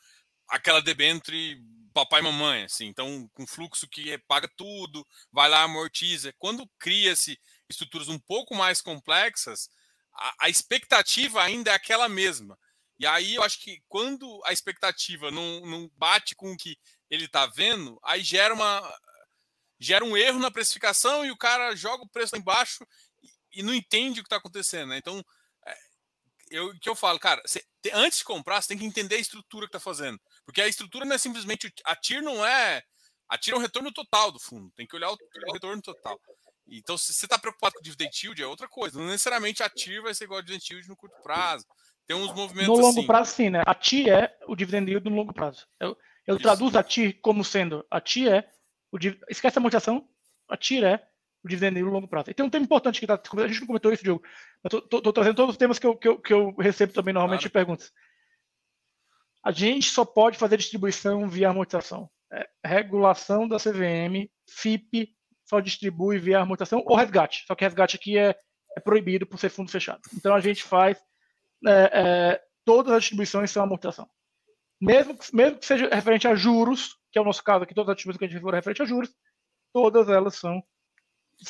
[0.49, 1.59] aquela debenture
[1.95, 6.35] papai e mamãe, assim, então com fluxo que paga tudo, vai lá, amortiza.
[6.39, 9.69] Quando cria-se estruturas um pouco mais complexas,
[10.13, 12.59] a, a, expectativa ainda é aquela mesma.
[12.99, 16.77] E aí eu acho que quando a expectativa não, não bate com o que
[17.11, 18.83] ele está vendo, aí gera uma
[19.79, 22.87] gera um erro na precificação e o cara joga o preço lá embaixo
[23.23, 24.91] e, e não entende o que está acontecendo.
[24.91, 24.99] Né?
[24.99, 25.23] Então,
[25.67, 25.77] é,
[26.51, 27.43] eu que eu falo, cara,
[27.93, 30.19] antes de comprar, você tem que entender a estrutura que está fazendo.
[30.45, 31.73] Porque a estrutura não é simplesmente.
[31.85, 32.83] A TIR não é.
[33.29, 34.71] A TIR é um retorno total do fundo.
[34.77, 36.19] Tem que olhar o, o retorno total.
[36.67, 38.99] Então, se você está preocupado com o dividend yield, é outra coisa.
[38.99, 41.67] Não necessariamente a TIR vai ser igual ao dividend yield no curto prazo.
[42.07, 43.07] Tem uns movimentos No longo assim.
[43.07, 43.63] prazo, sim, né?
[43.67, 45.67] A TIR é o dividend yield no longo prazo.
[45.81, 45.97] Eu,
[46.27, 48.49] eu traduzo a TIR como sendo a TIR é
[48.91, 48.99] o
[49.29, 50.09] esquece a amortização,
[50.49, 51.09] a TIR é
[51.43, 52.31] o dividend yield no longo prazo.
[52.31, 54.23] E tem um tema importante que tá, a gente não comentou isso, Diogo.
[54.71, 57.53] Tô, trazendo todos os temas que eu, que eu, que eu recebo também normalmente claro.
[57.53, 57.93] perguntas.
[59.45, 62.09] A gente só pode fazer distribuição via amortização.
[62.33, 65.15] É, regulação da CVM, FIP
[65.45, 67.45] só distribui via amortização ou resgate.
[67.47, 68.35] Só que resgate aqui é,
[68.75, 70.01] é proibido por ser fundo fechado.
[70.15, 70.99] Então a gente faz
[71.67, 74.09] é, é, todas as distribuições são amortização.
[74.85, 77.97] Mesmo, mesmo que seja referente a juros, que é o nosso caso aqui, todas as
[77.97, 79.15] distribuições que a gente for referente a juros,
[79.73, 80.63] todas elas são.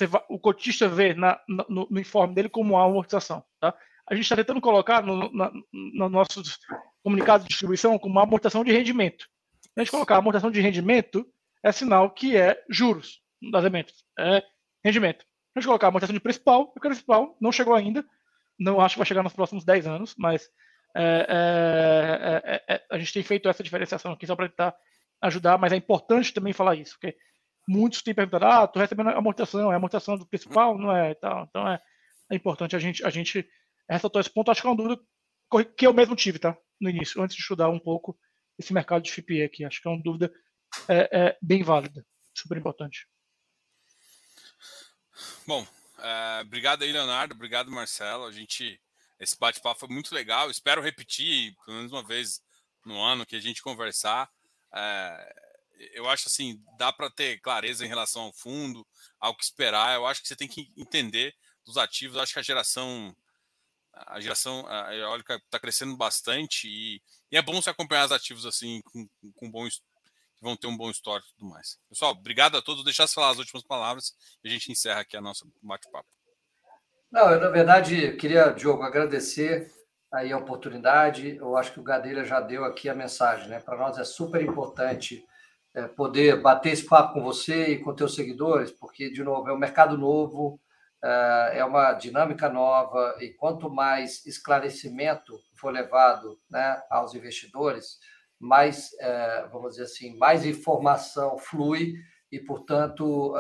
[0.09, 3.45] Vai, o cotista vê na, no, no, informe dele como uma amortização.
[3.61, 3.75] Tá?
[4.09, 6.59] A gente está tentando colocar no, na, no nossos
[7.03, 9.27] comunicados de distribuição como uma amortização de rendimento.
[9.61, 11.27] Se a gente colocar amortização de rendimento,
[11.63, 13.21] é sinal que é juros
[13.51, 14.43] das é
[14.85, 15.23] rendimento.
[15.23, 15.27] Se
[15.57, 18.05] a gente colocar amortização de principal, o principal não chegou ainda,
[18.59, 20.49] não acho que vai chegar nos próximos 10 anos, mas
[20.95, 24.75] é, é, é, é, a gente tem feito essa diferenciação aqui só para tentar
[25.21, 27.17] ajudar, mas é importante também falar isso, porque
[27.69, 30.79] muitos têm perguntado, ah, tu recebendo amortização, é amortização do principal?
[30.79, 31.45] Não é, tal.
[31.49, 31.81] Então é,
[32.31, 33.49] é importante a gente, a gente
[33.89, 35.03] ressaltar esse ponto, acho que é uma dúvida
[35.77, 36.57] que eu mesmo tive, tá?
[36.81, 38.17] No início, antes de estudar um pouco
[38.59, 39.65] esse mercado de FIPE aqui.
[39.65, 40.33] Acho que é uma dúvida
[40.89, 43.09] é, bem válida, super importante.
[45.47, 45.67] Bom,
[46.41, 47.35] obrigado aí, Leonardo.
[47.35, 48.25] Obrigado, Marcelo.
[48.25, 48.81] A gente.
[49.19, 50.51] Esse bate-papo foi muito legal.
[50.51, 52.43] Espero repetir, pelo menos uma vez
[52.85, 54.29] no ano, que a gente conversar.
[54.73, 55.45] Uh,
[55.93, 58.87] eu acho assim, dá para ter clareza em relação ao fundo,
[59.19, 59.95] ao que esperar.
[59.95, 61.35] Eu acho que você tem que entender
[61.65, 62.17] dos ativos.
[62.17, 63.15] Eu acho que a geração.
[64.09, 67.01] A geração eólica está crescendo bastante e,
[67.31, 69.69] e, é bom se acompanhar os ativos assim com, com bom
[70.45, 71.79] vão ter um bom histórico e tudo mais.
[71.89, 72.85] Pessoal, obrigado a todos.
[72.85, 76.09] Deixar falar as últimas palavras e a gente encerra aqui a nossa bate-papo.
[77.15, 79.71] Não, eu, na verdade, queria, Diogo, agradecer
[80.13, 81.37] aí a oportunidade.
[81.37, 83.61] Eu acho que o Gadelha já deu aqui a mensagem, né?
[83.61, 85.25] Para nós é super importante
[85.73, 89.53] é, poder bater esse papo com você e com teus seguidores, porque, de novo, é
[89.53, 90.59] um mercado novo,
[91.05, 98.01] é, é uma dinâmica nova, e quanto mais esclarecimento for levado né, aos investidores,
[98.41, 101.95] mais, é, vamos dizer assim, mais informação flui
[102.33, 103.37] e, portanto,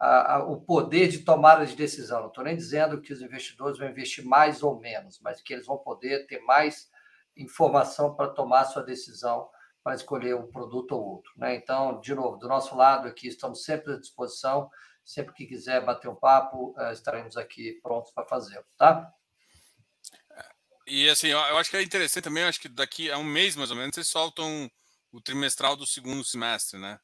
[0.00, 2.20] é, maior o poder de tomada de decisão.
[2.20, 5.66] Não estou nem dizendo que os investidores vão investir mais ou menos, mas que eles
[5.66, 6.88] vão poder ter mais
[7.36, 9.48] informação para tomar sua decisão
[9.82, 11.32] para escolher um produto ou outro.
[11.36, 11.54] Né?
[11.54, 14.70] Então, de novo, do nosso lado aqui, estamos sempre à disposição.
[15.04, 19.10] Sempre que quiser bater um papo, é, estaremos aqui prontos para fazê-lo, tá?
[20.86, 23.70] E assim, eu acho que é interessante também, acho que daqui a um mês mais
[23.70, 24.70] ou menos vocês soltam
[25.12, 27.00] o trimestral do segundo semestre, né?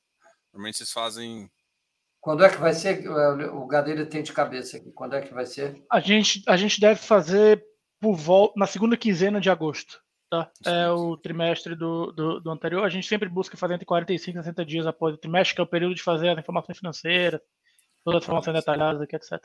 [0.52, 1.50] Normalmente vocês fazem.
[2.24, 3.06] Quando é que vai ser?
[3.52, 4.90] O Gadeira tem de cabeça aqui.
[4.92, 5.84] Quando é que vai ser?
[5.92, 7.62] A gente, a gente deve fazer
[8.00, 10.00] por volta na segunda quinzena de agosto.
[10.30, 10.50] Tá?
[10.64, 12.82] É o trimestre do, do, do, anterior.
[12.82, 15.64] A gente sempre busca fazer entre 45 e 60 dias após o trimestre, que é
[15.64, 17.42] o período de fazer as informações financeiras,
[18.02, 19.38] todas as informações detalhadas aqui, etc.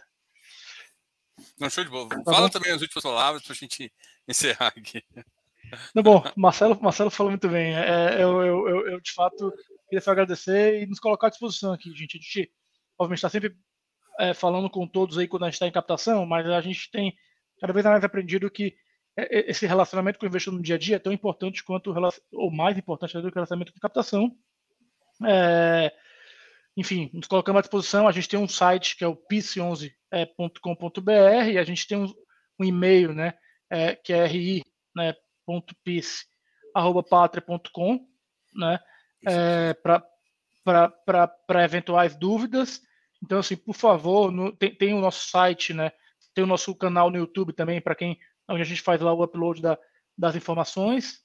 [1.60, 2.08] Não, show de bola.
[2.08, 2.50] Tá Fala bom?
[2.50, 3.92] também as últimas palavras para a gente
[4.26, 5.04] encerrar aqui.
[5.94, 7.76] Não, bom, Marcelo, Marcelo falou muito bem.
[7.76, 9.54] É, eu, eu, eu, eu, de fato,
[9.90, 12.18] queria só agradecer e nos colocar à disposição aqui, gente.
[12.18, 12.52] A gente,
[13.00, 13.56] obviamente, está sempre
[14.20, 17.16] é, falando com todos aí quando a gente está em captação, mas a gente tem
[17.60, 18.76] cada vez mais aprendido que
[19.18, 21.92] é, é, esse relacionamento com o investidor no dia a dia é tão importante quanto,
[22.32, 24.32] ou mais importante do que o relacionamento com captação.
[25.26, 25.92] É,
[26.78, 28.08] enfim, nos colocamos à disposição.
[28.08, 32.14] A gente tem um site que é o pice11.com.br e a gente tem um,
[32.60, 33.34] um e-mail, né,
[33.70, 34.64] é, que é ri,
[34.96, 35.14] né,
[38.56, 38.80] né,
[39.28, 42.82] é, para eventuais dúvidas.
[43.24, 45.92] Então, assim, por favor, no, tem, tem, o nosso site, né,
[46.34, 48.18] tem o nosso canal no YouTube também, para quem,
[48.50, 49.78] onde a gente faz lá o upload da,
[50.18, 51.20] das informações.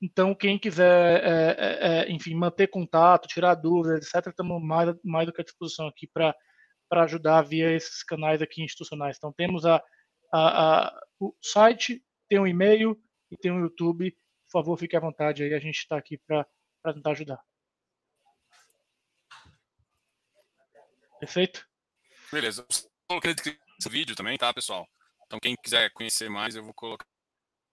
[0.00, 5.26] Então, quem quiser, é, é, é, enfim, manter contato, tirar dúvidas, etc., estamos mais, mais
[5.26, 6.34] do que à disposição aqui para
[6.90, 9.16] ajudar via esses canais aqui institucionais.
[9.16, 9.76] Então, temos a,
[10.32, 14.10] a, a, o site, tem um e-mail e tem um YouTube.
[14.10, 16.46] Por favor, fique à vontade aí, a gente está aqui para
[16.92, 17.51] tentar ajudar.
[21.22, 21.64] Perfeito?
[22.32, 22.66] Beleza.
[23.08, 24.84] Coloquei esse vídeo também, tá, pessoal?
[25.24, 27.06] Então, quem quiser conhecer mais, eu vou colocar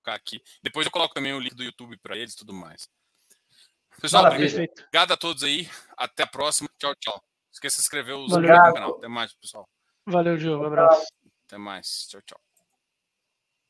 [0.06, 0.40] aqui.
[0.62, 2.88] Depois eu coloco também o link do YouTube para eles e tudo mais.
[4.00, 5.68] Pessoal, obrigado a todos aí.
[5.98, 6.70] Até a próxima.
[6.78, 7.16] Tchau, tchau.
[7.16, 8.98] Não esqueça de se inscrever no canal.
[8.98, 9.68] Até mais, pessoal.
[10.06, 10.62] Valeu, Gil.
[10.62, 11.08] Um abraço.
[11.48, 12.08] Até mais.
[12.08, 12.40] Tchau, tchau.